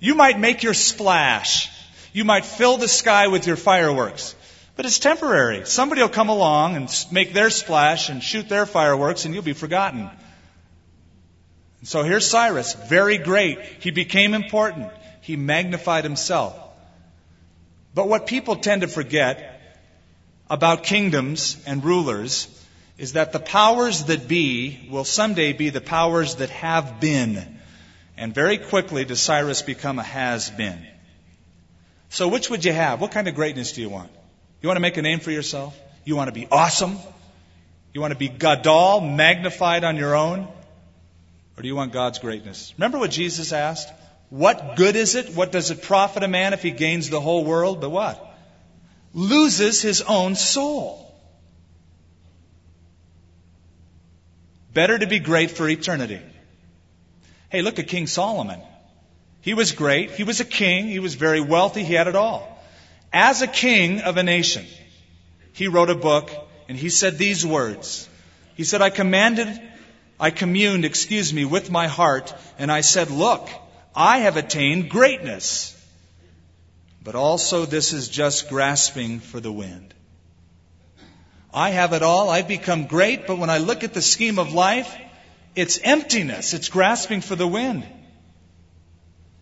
You 0.00 0.16
might 0.16 0.40
make 0.40 0.64
your 0.64 0.74
splash. 0.74 1.70
You 2.12 2.24
might 2.24 2.44
fill 2.44 2.78
the 2.78 2.88
sky 2.88 3.28
with 3.28 3.46
your 3.46 3.56
fireworks. 3.56 4.34
But 4.78 4.86
it's 4.86 5.00
temporary. 5.00 5.66
Somebody 5.66 6.02
will 6.02 6.08
come 6.08 6.28
along 6.28 6.76
and 6.76 7.06
make 7.10 7.34
their 7.34 7.50
splash 7.50 8.10
and 8.10 8.22
shoot 8.22 8.48
their 8.48 8.64
fireworks 8.64 9.24
and 9.24 9.34
you'll 9.34 9.42
be 9.42 9.52
forgotten. 9.52 10.08
And 11.80 11.88
so 11.88 12.04
here's 12.04 12.30
Cyrus, 12.30 12.74
very 12.74 13.18
great. 13.18 13.58
He 13.80 13.90
became 13.90 14.34
important. 14.34 14.92
He 15.20 15.34
magnified 15.34 16.04
himself. 16.04 16.56
But 17.92 18.08
what 18.08 18.28
people 18.28 18.54
tend 18.54 18.82
to 18.82 18.86
forget 18.86 19.60
about 20.48 20.84
kingdoms 20.84 21.56
and 21.66 21.84
rulers 21.84 22.46
is 22.98 23.14
that 23.14 23.32
the 23.32 23.40
powers 23.40 24.04
that 24.04 24.28
be 24.28 24.86
will 24.92 25.04
someday 25.04 25.54
be 25.54 25.70
the 25.70 25.80
powers 25.80 26.36
that 26.36 26.50
have 26.50 27.00
been. 27.00 27.58
And 28.16 28.32
very 28.32 28.58
quickly 28.58 29.04
does 29.04 29.18
Cyrus 29.18 29.60
become 29.60 29.98
a 29.98 30.04
has 30.04 30.50
been. 30.50 30.86
So 32.10 32.28
which 32.28 32.48
would 32.48 32.64
you 32.64 32.72
have? 32.72 33.00
What 33.00 33.10
kind 33.10 33.26
of 33.26 33.34
greatness 33.34 33.72
do 33.72 33.80
you 33.80 33.88
want? 33.88 34.12
You 34.60 34.68
want 34.68 34.76
to 34.76 34.80
make 34.80 34.96
a 34.96 35.02
name 35.02 35.20
for 35.20 35.30
yourself? 35.30 35.78
You 36.04 36.16
want 36.16 36.28
to 36.28 36.32
be 36.32 36.48
awesome? 36.50 36.98
You 37.92 38.00
want 38.00 38.12
to 38.12 38.18
be 38.18 38.28
Gadol, 38.28 39.00
magnified 39.00 39.84
on 39.84 39.96
your 39.96 40.16
own? 40.16 40.48
Or 41.56 41.62
do 41.62 41.68
you 41.68 41.76
want 41.76 41.92
God's 41.92 42.18
greatness? 42.18 42.72
Remember 42.76 42.98
what 42.98 43.10
Jesus 43.10 43.52
asked? 43.52 43.92
What 44.30 44.76
good 44.76 44.94
is 44.96 45.14
it? 45.14 45.34
What 45.34 45.52
does 45.52 45.70
it 45.70 45.82
profit 45.82 46.22
a 46.22 46.28
man 46.28 46.52
if 46.52 46.62
he 46.62 46.70
gains 46.70 47.08
the 47.08 47.20
whole 47.20 47.44
world? 47.44 47.80
But 47.80 47.90
what? 47.90 48.24
Loses 49.14 49.80
his 49.80 50.02
own 50.02 50.34
soul. 50.34 51.04
Better 54.74 54.98
to 54.98 55.06
be 55.06 55.18
great 55.18 55.50
for 55.50 55.68
eternity. 55.68 56.20
Hey, 57.48 57.62
look 57.62 57.78
at 57.78 57.88
King 57.88 58.06
Solomon. 58.06 58.60
He 59.40 59.54
was 59.54 59.72
great. 59.72 60.10
He 60.10 60.24
was 60.24 60.40
a 60.40 60.44
king. 60.44 60.88
He 60.88 60.98
was 60.98 61.14
very 61.14 61.40
wealthy. 61.40 61.84
He 61.84 61.94
had 61.94 62.06
it 62.06 62.16
all. 62.16 62.57
As 63.12 63.42
a 63.42 63.46
king 63.46 64.00
of 64.00 64.16
a 64.16 64.22
nation, 64.22 64.66
he 65.52 65.68
wrote 65.68 65.90
a 65.90 65.94
book 65.94 66.30
and 66.68 66.76
he 66.76 66.90
said 66.90 67.16
these 67.16 67.44
words. 67.44 68.08
He 68.54 68.64
said, 68.64 68.82
I 68.82 68.90
commanded, 68.90 69.48
I 70.20 70.30
communed, 70.30 70.84
excuse 70.84 71.32
me, 71.32 71.44
with 71.44 71.70
my 71.70 71.86
heart 71.86 72.34
and 72.58 72.70
I 72.70 72.82
said, 72.82 73.10
look, 73.10 73.48
I 73.94 74.18
have 74.18 74.36
attained 74.36 74.90
greatness. 74.90 75.74
But 77.02 77.14
also 77.14 77.64
this 77.64 77.92
is 77.92 78.08
just 78.08 78.48
grasping 78.48 79.20
for 79.20 79.40
the 79.40 79.52
wind. 79.52 79.94
I 81.52 81.70
have 81.70 81.94
it 81.94 82.02
all. 82.02 82.28
I've 82.28 82.48
become 82.48 82.86
great, 82.86 83.26
but 83.26 83.38
when 83.38 83.48
I 83.48 83.58
look 83.58 83.82
at 83.84 83.94
the 83.94 84.02
scheme 84.02 84.38
of 84.38 84.52
life, 84.52 84.94
it's 85.56 85.78
emptiness. 85.82 86.52
It's 86.52 86.68
grasping 86.68 87.22
for 87.22 87.36
the 87.36 87.46
wind. 87.46 87.86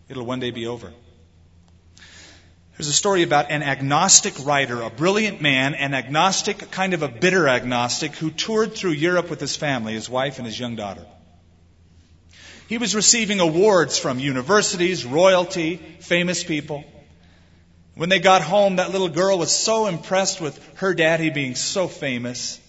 It'll 0.07 0.25
one 0.25 0.39
day 0.39 0.51
be 0.51 0.67
over. 0.67 0.93
There's 2.77 2.89
a 2.89 2.93
story 2.93 3.23
about 3.23 3.49
an 3.49 3.63
agnostic 3.63 4.45
writer, 4.45 4.81
a 4.83 4.91
brilliant 4.91 5.41
man, 5.41 5.73
an 5.73 5.95
agnostic, 5.95 6.69
kind 6.69 6.93
of 6.93 7.01
a 7.01 7.07
bitter 7.07 7.47
agnostic, 7.47 8.13
who 8.15 8.29
toured 8.29 8.75
through 8.75 8.91
Europe 8.91 9.31
with 9.31 9.39
his 9.39 9.55
family, 9.55 9.93
his 9.93 10.07
wife 10.07 10.37
and 10.37 10.45
his 10.45 10.59
young 10.59 10.75
daughter. 10.75 11.03
He 12.67 12.77
was 12.77 12.93
receiving 12.93 13.39
awards 13.39 13.97
from 13.97 14.19
universities, 14.19 15.05
royalty, 15.05 15.77
famous 16.01 16.43
people. 16.43 16.83
When 17.95 18.09
they 18.09 18.19
got 18.19 18.43
home, 18.43 18.75
that 18.75 18.91
little 18.91 19.09
girl 19.09 19.39
was 19.39 19.51
so 19.51 19.87
impressed 19.87 20.39
with 20.39 20.59
her 20.75 20.93
daddy 20.93 21.31
being 21.31 21.55
so 21.55 21.87
famous. 21.87 22.59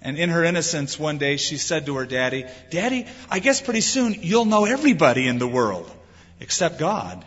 And 0.00 0.16
in 0.16 0.30
her 0.30 0.44
innocence, 0.44 0.98
one 0.98 1.18
day 1.18 1.36
she 1.36 1.58
said 1.58 1.84
to 1.86 1.96
her 1.96 2.06
daddy, 2.06 2.46
Daddy, 2.70 3.06
I 3.28 3.40
guess 3.40 3.60
pretty 3.60 3.82
soon 3.82 4.14
you'll 4.22 4.46
know 4.46 4.64
everybody 4.64 5.28
in 5.28 5.38
the 5.38 5.46
world 5.46 5.90
except 6.40 6.78
God. 6.78 7.22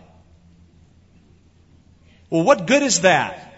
Well, 2.32 2.44
what 2.44 2.66
good 2.66 2.82
is 2.82 3.02
that? 3.02 3.54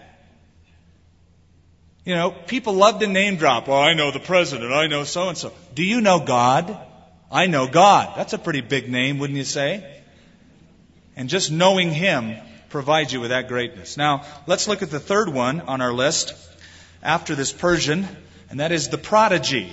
You 2.04 2.16
know, 2.16 2.32
people 2.32 2.74
love 2.74 2.98
to 2.98 3.06
name 3.06 3.36
drop. 3.36 3.68
Well, 3.68 3.78
I 3.78 3.94
know 3.94 4.10
the 4.10 4.20
president. 4.20 4.72
I 4.72 4.88
know 4.88 5.04
so 5.04 5.28
and 5.28 5.38
so. 5.38 5.52
Do 5.74 5.84
you 5.84 6.00
know 6.00 6.18
God? 6.20 6.76
I 7.30 7.46
know 7.46 7.68
God. 7.68 8.14
That's 8.16 8.32
a 8.32 8.38
pretty 8.38 8.60
big 8.60 8.90
name, 8.90 9.18
wouldn't 9.18 9.38
you 9.38 9.44
say? 9.44 10.02
And 11.16 11.28
just 11.28 11.52
knowing 11.52 11.92
Him 11.92 12.36
provides 12.68 13.12
you 13.12 13.20
with 13.20 13.30
that 13.30 13.46
greatness. 13.46 13.96
Now, 13.96 14.24
let's 14.48 14.66
look 14.66 14.82
at 14.82 14.90
the 14.90 14.98
third 14.98 15.28
one 15.28 15.60
on 15.60 15.80
our 15.80 15.92
list 15.92 16.34
after 17.00 17.36
this 17.36 17.52
Persian, 17.52 18.08
and 18.50 18.58
that 18.58 18.72
is 18.72 18.88
the 18.88 18.98
prodigy. 18.98 19.70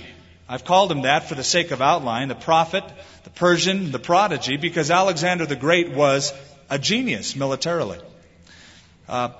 I've 0.48 0.64
called 0.64 0.92
him 0.92 1.02
that 1.02 1.28
for 1.28 1.34
the 1.34 1.42
sake 1.42 1.72
of 1.72 1.82
outline, 1.82 2.28
the 2.28 2.36
prophet, 2.36 2.84
the 3.24 3.30
Persian, 3.30 3.90
the 3.90 3.98
prodigy, 3.98 4.56
because 4.58 4.92
Alexander 4.92 5.44
the 5.44 5.56
Great 5.56 5.90
was 5.90 6.32
a 6.70 6.78
genius 6.78 7.34
militarily. 7.34 7.98
Uh, 9.08 9.30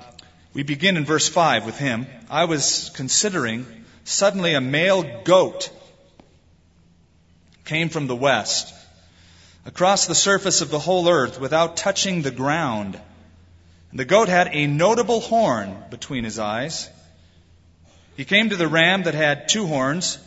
we 0.54 0.62
begin 0.62 0.96
in 0.96 1.04
verse 1.04 1.28
5 1.28 1.64
with 1.64 1.78
him. 1.78 2.06
I 2.28 2.44
was 2.44 2.90
considering, 2.94 3.66
suddenly 4.04 4.54
a 4.54 4.60
male 4.60 5.22
goat 5.24 5.70
came 7.64 7.88
from 7.88 8.06
the 8.06 8.16
west 8.16 8.74
across 9.64 10.06
the 10.06 10.14
surface 10.14 10.60
of 10.60 10.70
the 10.70 10.78
whole 10.78 11.08
earth 11.08 11.40
without 11.40 11.76
touching 11.76 12.22
the 12.22 12.30
ground. 12.30 12.98
And 13.90 14.00
the 14.00 14.04
goat 14.04 14.28
had 14.28 14.48
a 14.52 14.66
notable 14.66 15.20
horn 15.20 15.76
between 15.90 16.24
his 16.24 16.38
eyes. 16.38 16.88
He 18.16 18.24
came 18.24 18.50
to 18.50 18.56
the 18.56 18.68
ram 18.68 19.04
that 19.04 19.14
had 19.14 19.48
two 19.48 19.66
horns, 19.66 20.18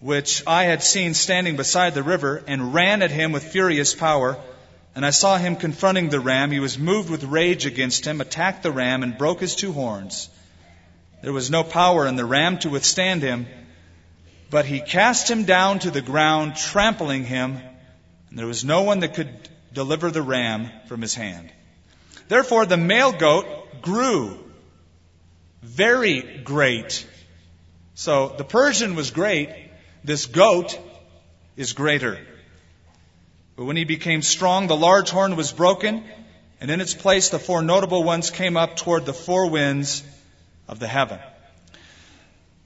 which 0.00 0.42
I 0.46 0.64
had 0.64 0.82
seen 0.82 1.14
standing 1.14 1.56
beside 1.56 1.94
the 1.94 2.02
river, 2.02 2.42
and 2.46 2.74
ran 2.74 3.02
at 3.02 3.10
him 3.10 3.32
with 3.32 3.44
furious 3.44 3.94
power. 3.94 4.36
And 4.96 5.04
I 5.04 5.10
saw 5.10 5.36
him 5.36 5.56
confronting 5.56 6.08
the 6.08 6.20
ram. 6.20 6.50
He 6.50 6.58
was 6.58 6.78
moved 6.78 7.10
with 7.10 7.22
rage 7.22 7.66
against 7.66 8.06
him, 8.06 8.22
attacked 8.22 8.62
the 8.62 8.72
ram, 8.72 9.02
and 9.02 9.18
broke 9.18 9.40
his 9.40 9.54
two 9.54 9.72
horns. 9.72 10.30
There 11.22 11.34
was 11.34 11.50
no 11.50 11.62
power 11.62 12.06
in 12.06 12.16
the 12.16 12.24
ram 12.24 12.58
to 12.60 12.70
withstand 12.70 13.20
him, 13.20 13.46
but 14.48 14.64
he 14.64 14.80
cast 14.80 15.30
him 15.30 15.44
down 15.44 15.80
to 15.80 15.90
the 15.90 16.00
ground, 16.00 16.56
trampling 16.56 17.24
him, 17.24 17.58
and 18.30 18.38
there 18.38 18.46
was 18.46 18.64
no 18.64 18.82
one 18.82 19.00
that 19.00 19.14
could 19.14 19.48
deliver 19.74 20.10
the 20.10 20.22
ram 20.22 20.70
from 20.86 21.02
his 21.02 21.14
hand. 21.14 21.52
Therefore, 22.28 22.64
the 22.64 22.78
male 22.78 23.12
goat 23.12 23.82
grew 23.82 24.38
very 25.62 26.22
great. 26.42 27.06
So 27.94 28.34
the 28.38 28.44
Persian 28.44 28.94
was 28.94 29.10
great. 29.10 29.50
This 30.04 30.24
goat 30.24 30.78
is 31.54 31.74
greater. 31.74 32.18
But 33.56 33.64
when 33.64 33.76
he 33.76 33.84
became 33.84 34.20
strong, 34.20 34.66
the 34.66 34.76
large 34.76 35.10
horn 35.10 35.34
was 35.34 35.50
broken, 35.50 36.04
and 36.60 36.70
in 36.70 36.82
its 36.82 36.92
place 36.92 37.30
the 37.30 37.38
four 37.38 37.62
notable 37.62 38.04
ones 38.04 38.30
came 38.30 38.56
up 38.56 38.76
toward 38.76 39.06
the 39.06 39.14
four 39.14 39.48
winds 39.48 40.02
of 40.68 40.78
the 40.78 40.86
heaven. 40.86 41.18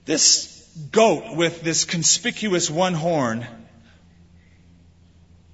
This 0.05 0.68
goat 0.90 1.37
with 1.37 1.62
this 1.62 1.85
conspicuous 1.85 2.68
one 2.68 2.94
horn 2.94 3.46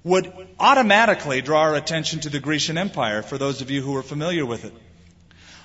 would 0.03 0.31
automatically 0.59 1.41
draw 1.41 1.61
our 1.61 1.75
attention 1.75 2.21
to 2.21 2.29
the 2.29 2.39
Grecian 2.39 2.77
Empire, 2.77 3.21
for 3.21 3.37
those 3.37 3.61
of 3.61 3.69
you 3.69 3.81
who 3.81 3.95
are 3.95 4.03
familiar 4.03 4.45
with 4.45 4.65
it. 4.65 4.73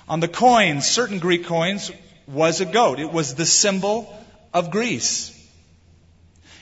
On 0.07 0.19
the 0.19 0.27
coins, 0.27 0.85
certain 0.85 1.19
Greek 1.19 1.45
coins, 1.45 1.91
was 2.27 2.61
a 2.61 2.65
goat. 2.65 2.99
It 2.99 3.11
was 3.11 3.35
the 3.35 3.45
symbol 3.45 4.13
of 4.53 4.69
Greece. 4.69 5.31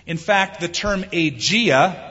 In 0.05 0.17
fact, 0.17 0.61
the 0.61 0.67
term 0.67 1.03
Aegea 1.05 2.10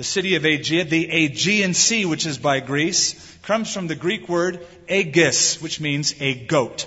the 0.00 0.04
city 0.04 0.34
of 0.36 0.44
Aegea, 0.44 0.88
the 0.88 1.10
Aegean 1.10 1.74
Sea, 1.74 2.06
which 2.06 2.24
is 2.24 2.38
by 2.38 2.60
Greece, 2.60 3.36
comes 3.42 3.70
from 3.70 3.86
the 3.86 3.94
Greek 3.94 4.30
word 4.30 4.66
aegis, 4.88 5.60
which 5.60 5.78
means 5.78 6.14
a 6.20 6.46
goat. 6.46 6.86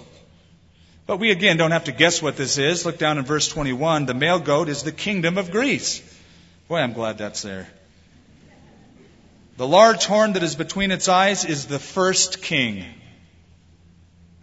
But 1.06 1.18
we 1.18 1.30
again 1.30 1.58
don't 1.58 1.70
have 1.70 1.84
to 1.84 1.92
guess 1.92 2.24
what 2.24 2.38
this 2.38 2.58
is. 2.58 2.88
Look 2.88 2.98
down 2.98 3.20
in 3.20 3.24
verse 3.24 3.48
21. 3.50 4.08
The 4.08 4.16
male 4.16 4.40
goat 4.40 4.68
is 4.68 4.82
the 4.82 4.92
kingdom 4.92 5.38
of 5.38 5.52
Greece. 5.52 6.02
Boy, 6.68 6.80
I'm 6.80 6.94
glad 6.94 7.20
that's 7.20 7.44
there. 7.44 7.68
The 9.58 9.68
large 9.68 10.06
horn 10.06 10.34
that 10.34 10.42
is 10.42 10.56
between 10.56 10.90
its 10.90 11.08
eyes 11.08 11.46
is 11.46 11.68
the 11.68 11.78
first 11.78 12.42
king. 12.42 12.84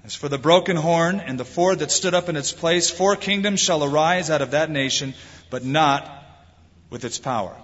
As 0.04 0.14
for 0.14 0.28
the 0.28 0.38
broken 0.38 0.76
horn 0.76 1.18
and 1.18 1.40
the 1.40 1.44
four 1.44 1.74
that 1.74 1.90
stood 1.90 2.14
up 2.14 2.28
in 2.28 2.36
its 2.36 2.52
place, 2.52 2.88
four 2.88 3.16
kingdoms 3.16 3.58
shall 3.58 3.82
arise 3.82 4.30
out 4.30 4.42
of 4.42 4.52
that 4.52 4.70
nation, 4.70 5.14
but 5.50 5.64
not 5.64 6.08
with 6.88 7.04
its 7.04 7.18
power. 7.18 7.56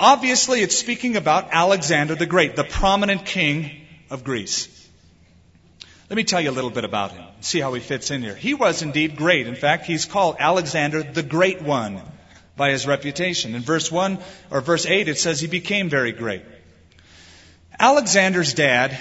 Obviously, 0.00 0.62
it's 0.62 0.78
speaking 0.78 1.16
about 1.16 1.50
Alexander 1.52 2.14
the 2.14 2.24
Great, 2.24 2.56
the 2.56 2.64
prominent 2.64 3.26
king 3.26 3.70
of 4.08 4.24
Greece. 4.24 4.66
Let 6.08 6.16
me 6.16 6.24
tell 6.24 6.40
you 6.40 6.48
a 6.48 6.56
little 6.58 6.70
bit 6.70 6.84
about 6.84 7.12
him, 7.12 7.22
see 7.42 7.60
how 7.60 7.74
he 7.74 7.82
fits 7.82 8.10
in 8.10 8.22
here. 8.22 8.34
He 8.34 8.54
was 8.54 8.80
indeed 8.80 9.14
great. 9.14 9.46
In 9.46 9.56
fact, 9.56 9.84
he's 9.84 10.06
called 10.06 10.36
Alexander 10.38 11.02
the 11.02 11.22
Great 11.22 11.60
One 11.60 12.00
by 12.56 12.70
his 12.70 12.86
reputation. 12.86 13.54
In 13.54 13.60
verse 13.60 13.92
1 13.92 14.18
or 14.50 14.62
verse 14.62 14.86
8, 14.86 15.06
it 15.06 15.18
says 15.18 15.38
he 15.38 15.48
became 15.48 15.90
very 15.90 16.12
great. 16.12 16.44
Alexander's 17.78 18.54
dad 18.54 18.98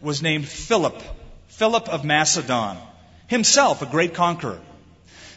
was 0.00 0.22
named 0.22 0.48
Philip, 0.48 1.02
Philip 1.48 1.90
of 1.90 2.02
Macedon, 2.02 2.78
himself 3.26 3.82
a 3.82 3.86
great 3.86 4.14
conqueror 4.14 4.58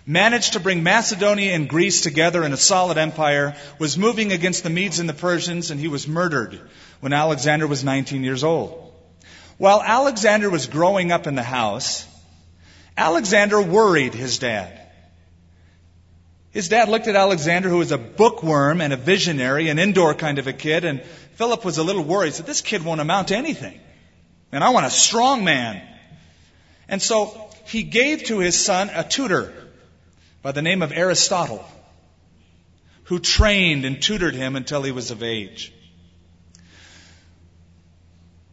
managed 0.08 0.54
to 0.54 0.60
bring 0.62 0.84
Macedonia 0.84 1.54
and 1.54 1.68
Greece 1.68 2.00
together 2.02 2.44
in 2.46 2.54
a 2.54 2.58
solid 2.58 2.98
empire, 2.98 3.56
was 3.78 3.98
moving 3.98 4.32
against 4.32 4.64
the 4.64 4.70
Medes 4.70 5.00
and 5.00 5.10
the 5.10 5.14
Persians, 5.14 5.70
and 5.70 5.80
he 5.80 5.90
was 5.90 6.08
murdered 6.08 6.60
when 7.02 7.12
Alexander 7.12 7.68
was 7.68 7.84
19 7.84 8.24
years 8.24 8.44
old. 8.44 8.94
While 9.58 9.84
Alexander 9.84 10.50
was 10.50 10.68
growing 10.68 11.12
up 11.12 11.28
in 11.28 11.36
the 11.36 11.44
house, 11.44 12.08
Alexander 12.96 13.62
worried 13.62 14.14
his 14.14 14.40
dad. 14.40 14.80
His 16.52 16.70
dad 16.70 16.88
looked 16.88 17.08
at 17.08 17.16
Alexander, 17.16 17.68
who 17.68 17.80
was 17.80 17.92
a 17.92 17.98
bookworm 17.98 18.80
and 18.80 18.94
a 18.94 18.98
visionary, 18.98 19.68
an 19.68 19.78
indoor 19.78 20.14
kind 20.14 20.40
of 20.40 20.48
a 20.48 20.54
kid, 20.54 20.86
and 20.86 21.04
Philip 21.36 21.66
was 21.66 21.78
a 21.78 21.84
little 21.84 22.04
worried. 22.04 22.28
He 22.28 22.34
said, 22.34 22.46
This 22.46 22.62
kid 22.62 22.84
won't 22.84 23.02
amount 23.02 23.28
to 23.28 23.36
anything. 23.36 23.80
And 24.54 24.64
I 24.64 24.70
want 24.70 24.86
a 24.86 24.90
strong 24.90 25.44
man. 25.44 25.82
And 26.88 27.02
so 27.02 27.50
he 27.66 27.84
gave 27.84 28.24
to 28.26 28.40
his 28.40 28.60
son 28.60 28.90
a 28.94 29.04
tutor 29.04 29.67
by 30.48 30.54
the 30.54 30.62
name 30.62 30.82
of 30.82 30.94
Aristotle, 30.94 31.62
who 33.04 33.20
trained 33.20 33.84
and 33.84 34.02
tutored 34.02 34.34
him 34.34 34.56
until 34.56 34.82
he 34.82 34.94
was 34.94 35.12
of 35.12 35.22
age. 35.22 35.74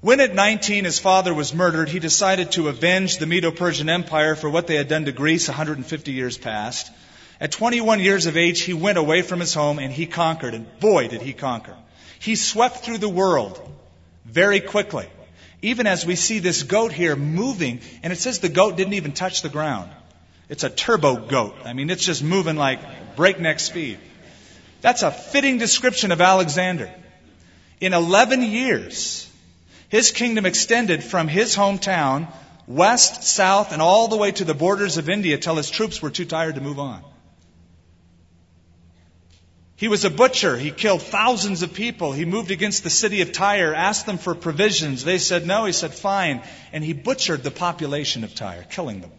When 0.00 0.18
at 0.18 0.34
19 0.34 0.86
his 0.86 0.98
father 0.98 1.32
was 1.32 1.54
murdered, 1.54 1.88
he 1.88 2.00
decided 2.00 2.50
to 2.50 2.66
avenge 2.66 3.18
the 3.18 3.26
Medo-Persian 3.26 3.88
Empire 3.88 4.34
for 4.34 4.50
what 4.50 4.66
they 4.66 4.74
had 4.74 4.88
done 4.88 5.04
to 5.04 5.12
Greece 5.12 5.46
150 5.46 6.10
years 6.10 6.36
past. 6.36 6.90
At 7.40 7.52
21 7.52 8.00
years 8.00 8.26
of 8.26 8.36
age, 8.36 8.62
he 8.62 8.74
went 8.74 8.98
away 8.98 9.22
from 9.22 9.38
his 9.38 9.54
home 9.54 9.78
and 9.78 9.92
he 9.92 10.06
conquered. 10.06 10.54
And 10.54 10.66
boy, 10.80 11.06
did 11.06 11.22
he 11.22 11.32
conquer. 11.32 11.76
He 12.18 12.34
swept 12.34 12.78
through 12.78 12.98
the 12.98 13.08
world 13.08 13.60
very 14.24 14.58
quickly. 14.58 15.06
Even 15.62 15.86
as 15.86 16.04
we 16.04 16.16
see 16.16 16.40
this 16.40 16.64
goat 16.64 16.90
here 16.90 17.14
moving, 17.14 17.78
and 18.02 18.12
it 18.12 18.16
says 18.16 18.40
the 18.40 18.48
goat 18.48 18.76
didn't 18.76 18.94
even 18.94 19.12
touch 19.12 19.42
the 19.42 19.48
ground. 19.48 19.92
It's 20.48 20.64
a 20.64 20.70
turbo 20.70 21.16
goat. 21.16 21.54
I 21.64 21.72
mean, 21.72 21.90
it's 21.90 22.04
just 22.04 22.22
moving 22.22 22.56
like 22.56 23.16
breakneck 23.16 23.60
speed. 23.60 23.98
That's 24.80 25.02
a 25.02 25.10
fitting 25.10 25.58
description 25.58 26.12
of 26.12 26.20
Alexander. 26.20 26.92
In 27.80 27.94
11 27.94 28.42
years, 28.42 29.30
his 29.88 30.10
kingdom 30.10 30.44
extended 30.46 31.02
from 31.02 31.28
his 31.28 31.56
hometown 31.56 32.30
west, 32.66 33.24
south, 33.24 33.72
and 33.72 33.80
all 33.80 34.08
the 34.08 34.16
way 34.16 34.32
to 34.32 34.44
the 34.44 34.54
borders 34.54 34.96
of 34.96 35.08
India 35.08 35.38
till 35.38 35.56
his 35.56 35.70
troops 35.70 36.02
were 36.02 36.10
too 36.10 36.24
tired 36.24 36.54
to 36.56 36.60
move 36.60 36.78
on. 36.78 37.02
He 39.76 39.88
was 39.88 40.04
a 40.04 40.10
butcher. 40.10 40.56
He 40.56 40.70
killed 40.70 41.02
thousands 41.02 41.62
of 41.62 41.74
people. 41.74 42.12
He 42.12 42.24
moved 42.24 42.50
against 42.50 42.84
the 42.84 42.90
city 42.90 43.22
of 43.22 43.32
Tyre, 43.32 43.74
asked 43.74 44.06
them 44.06 44.18
for 44.18 44.34
provisions. 44.34 45.04
They 45.04 45.18
said 45.18 45.46
no. 45.46 45.64
He 45.64 45.72
said 45.72 45.92
fine. 45.92 46.42
And 46.72 46.84
he 46.84 46.92
butchered 46.92 47.42
the 47.42 47.50
population 47.50 48.22
of 48.22 48.34
Tyre, 48.34 48.64
killing 48.70 49.00
them. 49.00 49.10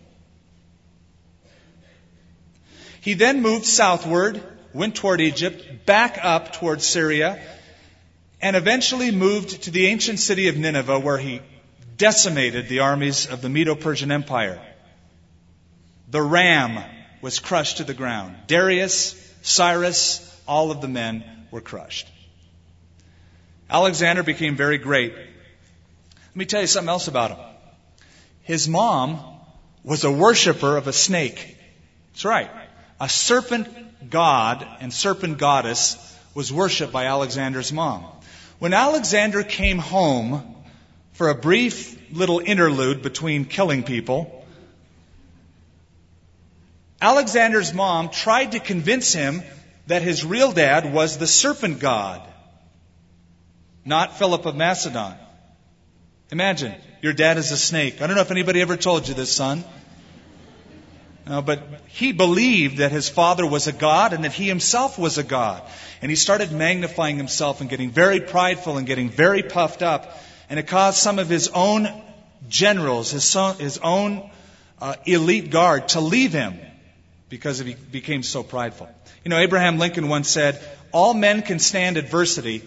He 3.06 3.14
then 3.14 3.44
moved 3.44 3.68
southward, 3.68 4.42
went 4.74 4.96
toward 4.96 5.22
Egypt, 5.22 5.86
back 5.86 6.18
up 6.24 6.54
toward 6.54 6.82
Syria, 6.82 7.40
and 8.42 8.56
eventually 8.56 9.12
moved 9.12 9.62
to 9.66 9.70
the 9.70 9.86
ancient 9.86 10.18
city 10.18 10.48
of 10.48 10.58
Nineveh 10.58 10.98
where 10.98 11.20
he 11.20 11.42
decimated 11.98 12.68
the 12.68 12.80
armies 12.80 13.28
of 13.28 13.44
the 13.44 13.48
Medo-Persian 13.48 14.12
Empire. 14.12 14.60
The 16.10 16.24
ram 16.24 16.84
was 17.22 17.38
crushed 17.38 17.78
to 17.78 17.84
the 17.84 17.94
ground. 17.94 18.38
Darius, 18.48 19.14
Cyrus, 19.44 20.42
all 20.48 20.72
of 20.72 20.82
the 20.82 20.88
men 20.88 21.24
were 21.52 21.62
crushed. 21.62 22.10
Alexander 23.70 24.24
became 24.24 24.56
very 24.56 24.80
great. 24.80 25.14
Let 25.14 26.36
me 26.36 26.46
tell 26.46 26.62
you 26.62 26.66
something 26.66 26.90
else 26.90 27.08
about 27.08 27.38
him. 27.38 27.46
His 28.42 28.68
mom 28.68 29.20
was 29.84 30.06
a 30.06 30.12
worshiper 30.12 30.76
of 30.76 30.88
a 30.88 30.94
snake. 30.94 31.56
That's 32.12 32.26
right. 32.26 32.50
A 33.00 33.10
serpent 33.10 34.10
god 34.10 34.66
and 34.80 34.94
serpent 34.94 35.38
goddess 35.38 35.98
was 36.34 36.52
worshipped 36.52 36.94
by 36.94 37.06
Alexander's 37.06 37.74
mom. 37.74 38.06
When 38.60 38.74
Alexander 38.74 39.44
came 39.44 39.78
home 39.78 40.56
for 41.14 41.30
a 41.30 41.36
brief 41.36 42.00
little 42.12 42.40
interlude 42.40 43.02
between 43.02 43.46
killing 43.46 43.84
people, 43.84 44.46
Alexander's 47.02 47.74
mom 47.74 48.10
tried 48.10 48.54
to 48.54 48.60
convince 48.60 49.14
him 49.14 49.44
that 49.88 50.02
his 50.02 50.26
real 50.26 50.52
dad 50.52 50.94
was 50.94 51.18
the 51.18 51.28
serpent 51.28 51.80
god, 51.80 52.22
not 53.84 54.18
Philip 54.18 54.46
of 54.46 54.56
Macedon. 54.56 55.14
Imagine, 56.32 56.74
your 57.02 57.14
dad 57.14 57.38
is 57.38 57.52
a 57.52 57.58
snake. 57.58 58.02
I 58.02 58.08
don't 58.08 58.16
know 58.16 58.22
if 58.22 58.32
anybody 58.32 58.62
ever 58.62 58.78
told 58.78 59.08
you 59.08 59.14
this, 59.14 59.32
son. 59.32 59.64
No, 61.28 61.42
but 61.42 61.64
he 61.88 62.12
believed 62.12 62.78
that 62.78 62.92
his 62.92 63.10
father 63.10 63.46
was 63.46 63.68
a 63.68 63.72
god 63.72 64.14
and 64.14 64.24
that 64.24 64.34
he 64.34 64.48
himself 64.48 65.00
was 65.00 65.18
a 65.18 65.24
god. 65.24 65.64
And 66.02 66.12
he 66.12 66.16
started 66.16 66.52
magnifying 66.52 67.18
himself 67.18 67.62
and 67.62 67.70
getting 67.70 67.90
very 67.90 68.20
prideful 68.20 68.78
and 68.78 68.86
getting 68.86 69.10
very 69.10 69.42
puffed 69.42 69.82
up. 69.82 70.20
And 70.50 70.60
it 70.60 70.68
caused 70.68 71.00
some 71.00 71.18
of 71.18 71.28
his 71.28 71.48
own 71.48 71.88
generals, 72.48 73.10
his, 73.12 73.24
son, 73.24 73.58
his 73.58 73.80
own 73.80 74.30
uh, 74.80 74.96
elite 75.06 75.50
guard 75.50 75.88
to 75.90 76.00
leave 76.00 76.32
him 76.32 76.60
because 77.30 77.60
he 77.60 77.74
became 77.74 78.22
so 78.22 78.44
prideful. 78.44 78.88
You 79.24 79.30
know, 79.30 79.38
Abraham 79.38 79.80
Lincoln 79.80 80.08
once 80.10 80.30
said, 80.30 80.62
All 80.92 81.16
men 81.16 81.42
can 81.42 81.58
stand 81.58 81.98
adversity, 81.98 82.64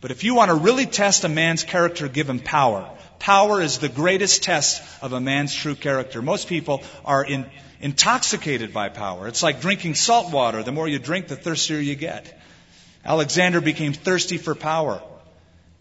but 0.00 0.10
if 0.10 0.24
you 0.24 0.34
want 0.34 0.48
to 0.48 0.54
really 0.54 0.86
test 0.86 1.24
a 1.24 1.28
man's 1.28 1.62
character, 1.62 2.08
give 2.08 2.28
him 2.28 2.38
power. 2.38 2.88
Power 3.18 3.60
is 3.60 3.78
the 3.78 3.88
greatest 3.88 4.42
test 4.42 4.82
of 5.02 5.12
a 5.12 5.20
man's 5.20 5.54
true 5.54 5.74
character. 5.74 6.22
Most 6.22 6.48
people 6.48 6.82
are 7.04 7.24
in, 7.24 7.44
intoxicated 7.80 8.72
by 8.72 8.88
power. 8.88 9.28
It's 9.28 9.42
like 9.42 9.60
drinking 9.60 9.94
salt 9.94 10.32
water. 10.32 10.62
The 10.62 10.72
more 10.72 10.88
you 10.88 10.98
drink, 10.98 11.28
the 11.28 11.36
thirstier 11.36 11.78
you 11.78 11.94
get. 11.94 12.40
Alexander 13.04 13.60
became 13.60 13.92
thirsty 13.92 14.38
for 14.38 14.54
power. 14.54 15.02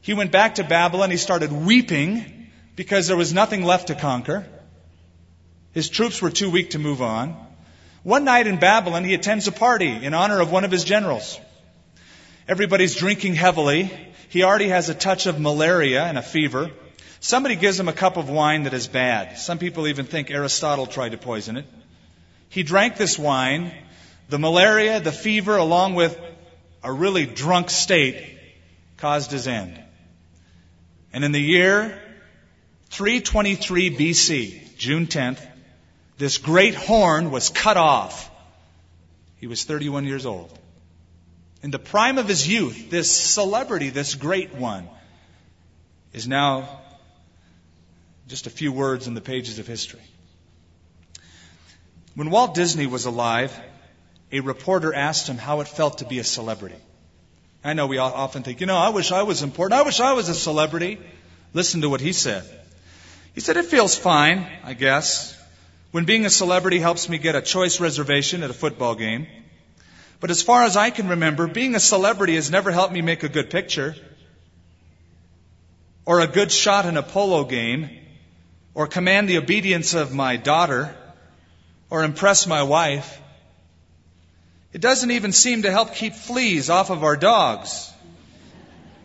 He 0.02 0.14
went 0.14 0.32
back 0.32 0.56
to 0.56 0.64
Babylon. 0.64 1.12
He 1.12 1.18
started 1.18 1.52
weeping 1.52 2.50
because 2.76 3.08
there 3.08 3.18
was 3.18 3.34
nothing 3.34 3.64
left 3.64 3.88
to 3.88 3.96
conquer. 3.96 4.48
His 5.74 5.90
troops 5.90 6.22
were 6.22 6.30
too 6.30 6.50
weak 6.50 6.72
to 6.72 6.80
move 6.80 7.02
on. 7.02 7.36
One 8.04 8.24
night 8.24 8.48
in 8.48 8.58
Babylon, 8.58 9.04
he 9.04 9.14
attends 9.14 9.48
a 9.48 9.52
party 9.52 9.90
in 9.90 10.14
honor 10.14 10.40
of 10.40 10.52
one 10.52 10.64
of 10.64 10.72
his 10.72 10.84
generals. 10.84 11.40
Everybody's 12.48 12.96
drinking 12.96 13.36
heavily. 13.36 13.92
He 14.30 14.44
already 14.44 14.70
has 14.70 14.88
a 14.88 14.94
touch 14.94 15.26
of 15.26 15.40
malaria 15.40 16.04
and 16.04 16.18
a 16.18 16.22
fever. 16.22 16.72
Somebody 17.20 17.56
gives 17.56 17.80
him 17.80 17.90
a 17.90 17.94
cup 17.94 18.16
of 18.16 18.30
wine 18.30 18.64
that 18.64 18.74
is 18.74 18.88
bad. 18.88 19.38
Some 19.38 19.58
people 19.58 19.88
even 19.88 20.06
think 20.06 20.32
Aristotle 20.32 20.86
tried 20.86 21.10
to 21.10 21.18
poison 21.18 21.58
it. 21.58 21.66
He 22.50 22.64
drank 22.64 22.98
this 22.98 23.18
wine. 23.18 23.72
The 24.30 24.40
malaria, 24.40 25.00
the 25.00 25.12
fever, 25.12 25.56
along 25.56 25.96
with 25.96 26.20
a 26.84 26.92
really 26.92 27.26
drunk 27.26 27.70
state, 27.70 28.38
caused 28.98 29.32
his 29.32 29.48
end. 29.48 29.80
And 31.14 31.24
in 31.24 31.32
the 31.32 31.42
year 31.42 32.00
323 32.90 33.96
BC, 33.96 34.78
June 34.78 35.08
10th, 35.08 35.46
this 36.18 36.38
great 36.38 36.76
horn 36.76 37.32
was 37.32 37.50
cut 37.50 37.78
off. 37.78 38.30
He 39.38 39.48
was 39.48 39.64
31 39.64 40.06
years 40.06 40.26
old. 40.26 40.58
In 41.64 41.72
the 41.72 41.80
prime 41.80 42.18
of 42.18 42.28
his 42.28 42.48
youth, 42.48 42.90
this 42.90 43.12
celebrity, 43.12 43.90
this 43.90 44.16
great 44.16 44.54
one, 44.54 44.88
is 46.14 46.28
now 46.28 46.82
just 48.28 48.48
a 48.48 48.50
few 48.50 48.72
words 48.72 49.08
in 49.08 49.14
the 49.14 49.22
pages 49.22 49.60
of 49.60 49.68
history. 49.68 50.02
When 52.17 52.32
Walt 52.32 52.56
Disney 52.56 52.88
was 52.88 53.06
alive, 53.06 53.56
a 54.32 54.39
reporter 54.39 54.91
asked 54.91 55.27
him 55.27 55.38
how 55.38 55.62
it 55.62 55.67
felt 55.67 55.99
to 55.99 56.06
be 56.06 56.17
a 56.17 56.23
celebrity. 56.23 56.82
I 57.63 57.73
know 57.73 57.86
we 57.86 57.99
often 57.99 58.41
think, 58.41 58.60
you 58.60 58.65
know, 58.65 58.75
I 58.75 58.89
wish 58.89 59.12
I 59.12 59.21
was 59.21 59.43
important. 59.43 59.80
I 59.80 59.84
wish 59.84 59.99
I 59.99 60.13
was 60.13 60.27
a 60.27 60.34
celebrity. 60.34 60.97
Listen 61.53 61.82
to 61.82 61.91
what 61.91 62.01
he 62.01 62.13
said. 62.13 62.43
He 63.36 63.39
said, 63.39 63.56
it 63.56 63.65
feels 63.65 63.95
fine, 63.95 64.47
I 64.63 64.73
guess, 64.73 65.39
when 65.91 66.06
being 66.06 66.25
a 66.25 66.32
celebrity 66.32 66.80
helps 66.80 67.08
me 67.08 67.19
get 67.19 67.36
a 67.36 67.41
choice 67.43 67.80
reservation 67.80 68.41
at 68.41 68.49
a 68.49 68.53
football 68.53 68.95
game. 68.95 69.27
But 70.19 70.32
as 70.32 70.41
far 70.41 70.63
as 70.63 70.75
I 70.75 70.89
can 70.89 71.10
remember, 71.10 71.45
being 71.45 71.75
a 71.75 71.80
celebrity 71.80 72.34
has 72.34 72.49
never 72.49 72.71
helped 72.71 72.93
me 72.93 73.03
make 73.03 73.21
a 73.21 73.30
good 73.30 73.51
picture, 73.51 73.95
or 76.03 76.21
a 76.21 76.25
good 76.25 76.51
shot 76.51 76.88
in 76.88 76.97
a 76.97 77.03
polo 77.03 77.43
game, 77.43 77.91
or 78.73 78.88
command 78.88 79.30
the 79.30 79.38
obedience 79.38 79.93
of 79.93 80.15
my 80.15 80.36
daughter, 80.36 80.95
or 81.89 82.04
impress 82.04 82.47
my 82.47 82.63
wife. 82.63 83.19
It 84.73 84.82
doesn't 84.82 85.12
even 85.12 85.32
seem 85.32 85.63
to 85.63 85.71
help 85.71 85.95
keep 85.95 86.13
fleas 86.13 86.69
off 86.69 86.89
of 86.89 87.04
our 87.04 87.15
dogs. 87.15 87.91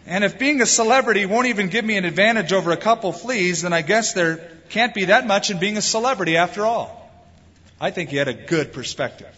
And 0.06 0.24
if 0.24 0.38
being 0.38 0.60
a 0.60 0.66
celebrity 0.66 1.26
won't 1.26 1.46
even 1.46 1.68
give 1.68 1.84
me 1.84 1.96
an 1.96 2.04
advantage 2.04 2.52
over 2.52 2.72
a 2.72 2.76
couple 2.76 3.12
fleas, 3.12 3.62
then 3.62 3.72
I 3.72 3.82
guess 3.82 4.12
there 4.12 4.50
can't 4.68 4.94
be 4.94 5.06
that 5.06 5.26
much 5.26 5.50
in 5.50 5.58
being 5.58 5.76
a 5.76 5.82
celebrity 5.82 6.36
after 6.36 6.66
all. 6.66 6.98
I 7.80 7.90
think 7.90 8.10
he 8.10 8.16
had 8.16 8.28
a 8.28 8.34
good 8.34 8.72
perspective. 8.72 9.34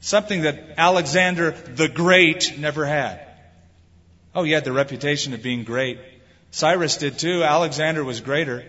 Something 0.00 0.42
that 0.42 0.74
Alexander 0.78 1.50
the 1.50 1.88
Great 1.88 2.56
never 2.58 2.86
had. 2.86 3.20
Oh, 4.34 4.44
he 4.44 4.52
had 4.52 4.64
the 4.64 4.72
reputation 4.72 5.34
of 5.34 5.42
being 5.42 5.64
great. 5.64 5.98
Cyrus 6.52 6.96
did 6.96 7.18
too. 7.18 7.42
Alexander 7.42 8.04
was 8.04 8.20
greater. 8.20 8.64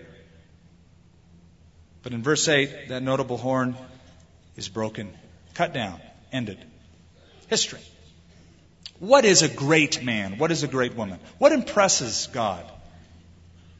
But 2.02 2.12
in 2.12 2.22
verse 2.22 2.48
8, 2.48 2.88
that 2.88 3.02
notable 3.02 3.36
horn 3.36 3.76
is 4.56 4.68
broken, 4.68 5.12
cut 5.54 5.72
down, 5.74 6.00
ended. 6.32 6.58
History. 7.48 7.80
What 8.98 9.24
is 9.24 9.42
a 9.42 9.48
great 9.48 10.02
man? 10.02 10.38
What 10.38 10.50
is 10.50 10.62
a 10.62 10.68
great 10.68 10.94
woman? 10.94 11.18
What 11.38 11.52
impresses 11.52 12.28
God? 12.32 12.64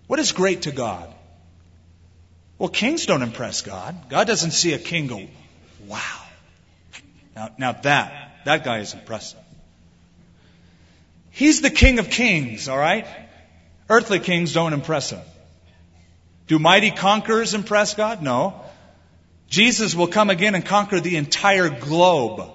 What 0.07 0.19
is 0.19 0.33
great 0.33 0.63
to 0.63 0.73
God? 0.73 1.13
Well, 2.59 2.69
kings 2.69 3.07
don't 3.07 3.23
impress 3.23 3.63
God. 3.63 4.11
God 4.11 4.27
doesn't 4.27 4.51
see 4.51 4.73
a 4.75 4.79
king 4.79 5.07
go, 5.07 5.27
wow. 5.87 6.23
Now, 7.35 7.49
now 7.59 7.73
that, 7.73 8.41
that 8.45 8.65
guy 8.65 8.81
is 8.81 8.93
impressive. 8.93 9.39
He's 11.31 11.61
the 11.61 11.71
king 11.71 11.99
of 11.99 12.11
kings, 12.11 12.69
alright? 12.69 13.07
Earthly 13.89 14.21
kings 14.21 14.53
don't 14.53 14.73
impress 14.73 15.11
him. 15.11 15.21
Do 16.51 16.59
mighty 16.59 16.91
conquerors 16.91 17.55
impress 17.55 17.95
God? 17.95 18.25
No. 18.25 18.61
Jesus 19.49 19.95
will 19.95 20.09
come 20.09 20.31
again 20.31 20.57
and 20.57 20.67
conquer 20.67 20.99
the 20.99 21.15
entire 21.15 21.69
globe. 21.69 22.51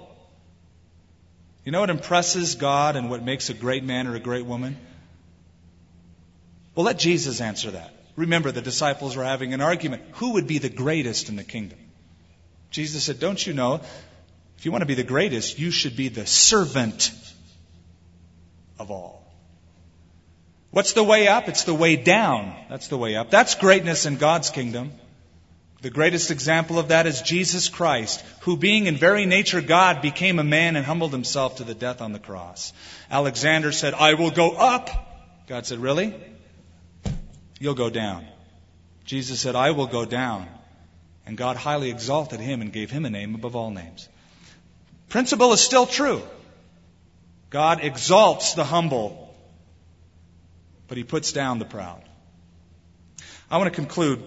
You 1.64 1.72
know 1.72 1.80
what 1.80 1.88
impresses 1.88 2.56
God 2.56 2.96
and 2.96 3.08
what 3.08 3.22
makes 3.22 3.48
a 3.48 3.54
great 3.54 3.84
man 3.84 4.06
or 4.06 4.14
a 4.14 4.20
great 4.20 4.44
woman? 4.44 4.76
Well, 6.74 6.84
let 6.84 6.98
Jesus 6.98 7.40
answer 7.40 7.70
that. 7.70 7.90
Remember, 8.16 8.52
the 8.52 8.60
disciples 8.60 9.16
were 9.16 9.24
having 9.24 9.54
an 9.54 9.62
argument. 9.62 10.02
Who 10.16 10.34
would 10.34 10.46
be 10.46 10.58
the 10.58 10.68
greatest 10.68 11.30
in 11.30 11.36
the 11.36 11.42
kingdom? 11.42 11.78
Jesus 12.70 13.02
said, 13.02 13.18
Don't 13.18 13.46
you 13.46 13.54
know? 13.54 13.80
If 14.58 14.66
you 14.66 14.72
want 14.72 14.82
to 14.82 14.86
be 14.86 14.92
the 14.92 15.04
greatest, 15.04 15.58
you 15.58 15.70
should 15.70 15.96
be 15.96 16.08
the 16.08 16.26
servant 16.26 17.10
of 18.78 18.90
all. 18.90 19.25
What's 20.76 20.92
the 20.92 21.02
way 21.02 21.26
up? 21.26 21.48
It's 21.48 21.64
the 21.64 21.72
way 21.72 21.96
down. 21.96 22.54
That's 22.68 22.88
the 22.88 22.98
way 22.98 23.16
up. 23.16 23.30
That's 23.30 23.54
greatness 23.54 24.04
in 24.04 24.16
God's 24.18 24.50
kingdom. 24.50 24.92
The 25.80 25.88
greatest 25.88 26.30
example 26.30 26.78
of 26.78 26.88
that 26.88 27.06
is 27.06 27.22
Jesus 27.22 27.70
Christ, 27.70 28.22
who 28.40 28.58
being 28.58 28.84
in 28.84 28.98
very 28.98 29.24
nature 29.24 29.62
God 29.62 30.02
became 30.02 30.38
a 30.38 30.44
man 30.44 30.76
and 30.76 30.84
humbled 30.84 31.12
himself 31.12 31.56
to 31.56 31.64
the 31.64 31.74
death 31.74 32.02
on 32.02 32.12
the 32.12 32.18
cross. 32.18 32.74
Alexander 33.10 33.72
said, 33.72 33.94
I 33.94 34.12
will 34.12 34.30
go 34.30 34.50
up. 34.50 34.90
God 35.46 35.64
said, 35.64 35.78
Really? 35.78 36.14
You'll 37.58 37.72
go 37.72 37.88
down. 37.88 38.26
Jesus 39.06 39.40
said, 39.40 39.56
I 39.56 39.70
will 39.70 39.86
go 39.86 40.04
down. 40.04 40.46
And 41.24 41.38
God 41.38 41.56
highly 41.56 41.88
exalted 41.88 42.40
him 42.40 42.60
and 42.60 42.70
gave 42.70 42.90
him 42.90 43.06
a 43.06 43.10
name 43.10 43.34
above 43.34 43.56
all 43.56 43.70
names. 43.70 44.10
Principle 45.08 45.54
is 45.54 45.62
still 45.62 45.86
true. 45.86 46.20
God 47.48 47.82
exalts 47.82 48.52
the 48.52 48.64
humble, 48.64 49.25
but 50.88 50.96
he 50.96 51.04
puts 51.04 51.32
down 51.32 51.58
the 51.58 51.64
proud. 51.64 52.02
I 53.50 53.58
want 53.58 53.72
to 53.72 53.80
conclude 53.80 54.22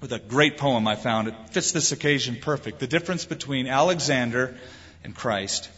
with 0.00 0.12
a 0.12 0.18
great 0.18 0.56
poem 0.56 0.88
I 0.88 0.96
found. 0.96 1.28
It 1.28 1.34
fits 1.50 1.72
this 1.72 1.92
occasion 1.92 2.38
perfect. 2.40 2.78
The 2.78 2.86
difference 2.86 3.24
between 3.24 3.66
Alexander 3.66 4.56
and 5.04 5.14
Christ. 5.14 5.68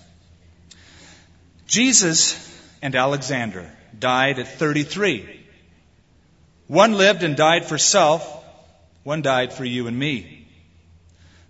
Jesus 1.66 2.36
and 2.80 2.94
Alexander 2.94 3.70
died 3.98 4.38
at 4.38 4.58
33. 4.58 5.40
One 6.66 6.92
lived 6.92 7.22
and 7.22 7.36
died 7.36 7.66
for 7.66 7.78
self, 7.78 8.26
one 9.02 9.22
died 9.22 9.52
for 9.52 9.64
you 9.64 9.88
and 9.88 9.98
me. 9.98 10.46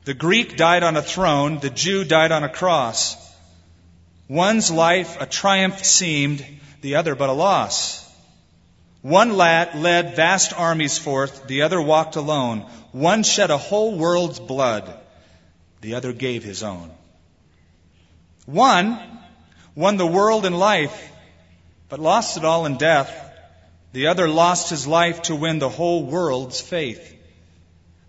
The 0.05 0.15
Greek 0.15 0.57
died 0.57 0.83
on 0.83 0.97
a 0.97 1.03
throne, 1.03 1.59
the 1.59 1.71
Jew 1.71 2.05
died 2.05 2.33
on 2.33 2.43
a 2.43 2.49
cross. 2.49 3.17
One's 4.29 4.71
life 4.71 5.21
a 5.21 5.27
triumph 5.27 5.85
seemed, 5.85 6.45
the 6.81 6.97
other 6.97 7.15
but 7.15 7.29
a 7.29 7.33
loss. 7.33 8.02
One 9.03 9.37
lad 9.37 9.75
led 9.75 10.15
vast 10.15 10.53
armies 10.57 10.97
forth, 10.97 11.49
the 11.49 11.63
other 11.63 11.83
walked 11.83 12.15
alone. 12.15 12.61
One 12.93 13.25
shed 13.25 13.51
a 13.51 13.59
whole 13.59 13.97
world's 13.99 14.39
blood, 14.39 14.97
the 15.81 15.97
other 15.97 16.13
gave 16.13 16.45
his 16.45 16.63
own. 16.63 16.91
One 18.47 19.01
won 19.75 19.97
the 19.97 20.07
world 20.07 20.47
in 20.47 20.53
life, 20.53 21.11
but 21.89 21.99
lost 21.99 22.37
it 22.37 22.45
all 22.45 22.65
in 22.65 22.79
death. 22.79 23.13
The 23.93 24.07
other 24.07 24.29
lost 24.29 24.71
his 24.71 24.87
life 24.87 25.23
to 25.23 25.35
win 25.35 25.59
the 25.59 25.69
whole 25.69 26.05
world's 26.05 26.61
faith. 26.61 27.09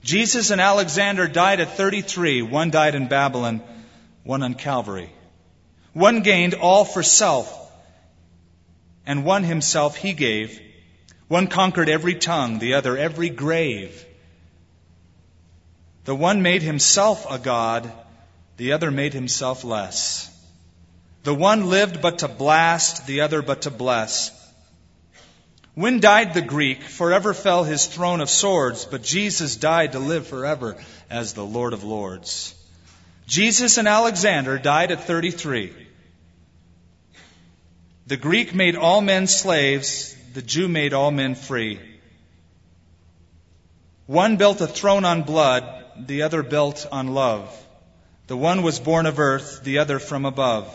Jesus 0.03 0.51
and 0.51 0.61
Alexander 0.61 1.27
died 1.27 1.59
at 1.59 1.75
33. 1.75 2.43
One 2.43 2.69
died 2.69 2.93
in 2.93 3.07
Babylon, 3.07 3.61
one 4.23 4.43
on 4.43 4.53
Calvary. 4.53 5.09
One 5.93 6.21
gained 6.21 6.53
all 6.53 6.85
for 6.85 7.01
self, 7.01 7.51
and 9.07 9.25
one 9.25 9.43
himself 9.43 9.95
he 9.95 10.13
gave 10.13 10.59
one 11.33 11.47
conquered 11.47 11.89
every 11.89 12.13
tongue, 12.13 12.59
the 12.59 12.75
other 12.75 12.95
every 12.95 13.29
grave. 13.29 14.05
The 16.05 16.13
one 16.13 16.43
made 16.43 16.61
himself 16.61 17.25
a 17.27 17.39
God, 17.39 17.91
the 18.57 18.73
other 18.73 18.91
made 18.91 19.13
himself 19.13 19.63
less. 19.63 20.29
The 21.23 21.33
one 21.33 21.71
lived 21.71 22.03
but 22.03 22.19
to 22.19 22.27
blast, 22.27 23.07
the 23.07 23.21
other 23.21 23.41
but 23.41 23.63
to 23.63 23.71
bless. 23.71 24.29
When 25.73 25.99
died 25.99 26.35
the 26.35 26.41
Greek, 26.43 26.83
forever 26.83 27.33
fell 27.33 27.63
his 27.63 27.87
throne 27.87 28.21
of 28.21 28.29
swords, 28.29 28.85
but 28.85 29.01
Jesus 29.01 29.55
died 29.55 29.93
to 29.93 29.99
live 29.99 30.27
forever 30.27 30.77
as 31.09 31.33
the 31.33 31.43
Lord 31.43 31.73
of 31.73 31.83
Lords. 31.83 32.53
Jesus 33.25 33.79
and 33.79 33.87
Alexander 33.87 34.59
died 34.59 34.91
at 34.91 35.05
33. 35.05 35.73
The 38.05 38.17
Greek 38.17 38.53
made 38.53 38.75
all 38.75 39.01
men 39.01 39.25
slaves, 39.25 40.15
the 40.33 40.41
Jew 40.41 40.67
made 40.67 40.93
all 40.93 41.11
men 41.11 41.35
free. 41.35 41.79
One 44.07 44.37
built 44.37 44.61
a 44.61 44.67
throne 44.67 45.05
on 45.05 45.23
blood, 45.23 45.63
the 45.97 46.23
other 46.23 46.43
built 46.43 46.87
on 46.91 47.13
love. 47.13 47.55
The 48.27 48.37
one 48.37 48.63
was 48.63 48.79
born 48.79 49.05
of 49.05 49.19
earth, 49.19 49.63
the 49.63 49.77
other 49.77 49.99
from 49.99 50.25
above. 50.25 50.67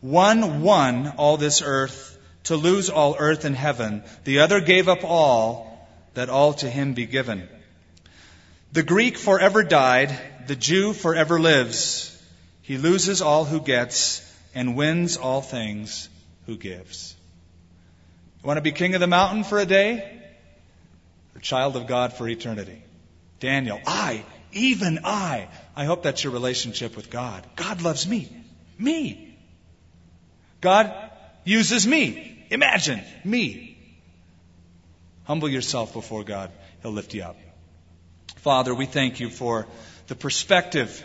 One 0.00 0.62
won 0.62 1.14
all 1.16 1.36
this 1.36 1.62
earth 1.62 2.18
to 2.44 2.56
lose 2.56 2.90
all 2.90 3.16
earth 3.18 3.44
and 3.44 3.56
heaven. 3.56 4.02
The 4.24 4.40
other 4.40 4.60
gave 4.60 4.88
up 4.88 5.04
all 5.04 5.88
that 6.14 6.28
all 6.28 6.54
to 6.54 6.68
him 6.68 6.94
be 6.94 7.06
given. 7.06 7.48
The 8.72 8.82
Greek 8.82 9.16
forever 9.16 9.62
died. 9.62 10.18
The 10.46 10.56
Jew 10.56 10.92
forever 10.92 11.40
lives. 11.40 12.06
He 12.62 12.78
loses 12.78 13.22
all 13.22 13.44
who 13.44 13.60
gets 13.60 14.26
and 14.54 14.76
wins 14.76 15.16
all 15.16 15.42
things 15.42 16.08
who 16.46 16.56
gives. 16.56 17.14
You 18.42 18.46
want 18.46 18.56
to 18.56 18.62
be 18.62 18.72
king 18.72 18.94
of 18.94 19.00
the 19.00 19.06
mountain 19.06 19.44
for 19.44 19.58
a 19.58 19.66
day? 19.66 20.18
Or 21.34 21.40
child 21.40 21.76
of 21.76 21.86
God 21.86 22.14
for 22.14 22.26
eternity? 22.28 22.82
Daniel, 23.38 23.80
I, 23.86 24.24
even 24.52 25.00
I. 25.04 25.48
I 25.76 25.84
hope 25.84 26.02
that's 26.02 26.24
your 26.24 26.32
relationship 26.32 26.96
with 26.96 27.10
God. 27.10 27.46
God 27.56 27.82
loves 27.82 28.06
me. 28.06 28.34
Me. 28.78 29.36
God 30.60 30.92
uses 31.44 31.86
me. 31.86 32.46
Imagine 32.50 33.02
me. 33.24 33.78
Humble 35.24 35.48
yourself 35.48 35.92
before 35.92 36.24
God. 36.24 36.50
He'll 36.82 36.92
lift 36.92 37.14
you 37.14 37.22
up. 37.22 37.36
Father, 38.36 38.74
we 38.74 38.86
thank 38.86 39.20
you 39.20 39.28
for 39.28 39.66
the 40.06 40.14
perspective 40.14 41.04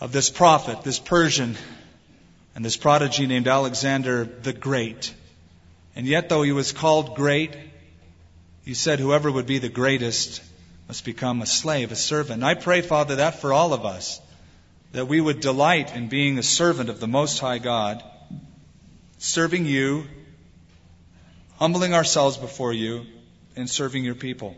of 0.00 0.10
this 0.10 0.30
prophet, 0.30 0.82
this 0.82 0.98
Persian, 0.98 1.56
and 2.54 2.64
this 2.64 2.76
prodigy 2.76 3.26
named 3.26 3.46
Alexander 3.46 4.24
the 4.24 4.52
Great. 4.52 5.14
And 5.98 6.06
yet, 6.06 6.28
though 6.28 6.42
he 6.42 6.52
was 6.52 6.70
called 6.70 7.16
great, 7.16 7.56
he 8.64 8.74
said 8.74 9.00
whoever 9.00 9.32
would 9.32 9.46
be 9.46 9.58
the 9.58 9.68
greatest 9.68 10.40
must 10.86 11.04
become 11.04 11.42
a 11.42 11.46
slave, 11.46 11.90
a 11.90 11.96
servant. 11.96 12.34
And 12.34 12.44
I 12.44 12.54
pray, 12.54 12.82
Father, 12.82 13.16
that 13.16 13.40
for 13.40 13.52
all 13.52 13.72
of 13.72 13.84
us, 13.84 14.20
that 14.92 15.08
we 15.08 15.20
would 15.20 15.40
delight 15.40 15.96
in 15.96 16.06
being 16.06 16.38
a 16.38 16.42
servant 16.44 16.88
of 16.88 17.00
the 17.00 17.08
Most 17.08 17.40
High 17.40 17.58
God, 17.58 18.04
serving 19.18 19.66
you, 19.66 20.04
humbling 21.56 21.94
ourselves 21.94 22.36
before 22.36 22.72
you, 22.72 23.04
and 23.56 23.68
serving 23.68 24.04
your 24.04 24.14
people. 24.14 24.56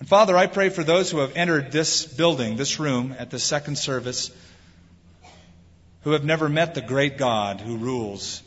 And 0.00 0.06
Father, 0.06 0.36
I 0.36 0.48
pray 0.48 0.68
for 0.68 0.84
those 0.84 1.10
who 1.10 1.20
have 1.20 1.34
entered 1.34 1.72
this 1.72 2.04
building, 2.04 2.56
this 2.56 2.78
room, 2.78 3.16
at 3.18 3.30
the 3.30 3.38
second 3.38 3.78
service, 3.78 4.30
who 6.02 6.10
have 6.10 6.26
never 6.26 6.46
met 6.46 6.74
the 6.74 6.82
great 6.82 7.16
God 7.16 7.62
who 7.62 7.78
rules 7.78 8.42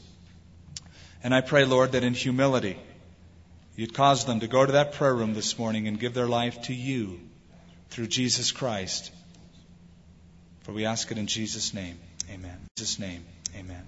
and 1.23 1.33
I 1.33 1.41
pray, 1.41 1.65
Lord, 1.65 1.93
that 1.93 2.03
in 2.03 2.13
humility, 2.13 2.77
you'd 3.75 3.93
cause 3.93 4.25
them 4.25 4.39
to 4.39 4.47
go 4.47 4.65
to 4.65 4.73
that 4.73 4.93
prayer 4.93 5.13
room 5.13 5.33
this 5.33 5.57
morning 5.57 5.87
and 5.87 5.99
give 5.99 6.13
their 6.13 6.27
life 6.27 6.61
to 6.63 6.73
you 6.73 7.19
through 7.89 8.07
Jesus 8.07 8.51
Christ. 8.51 9.11
For 10.63 10.71
we 10.71 10.85
ask 10.85 11.11
it 11.11 11.17
in 11.17 11.27
Jesus' 11.27 11.73
name. 11.73 11.97
Amen. 12.29 12.51
In 12.51 12.67
Jesus' 12.77 12.99
name. 12.99 13.23
Amen. 13.55 13.83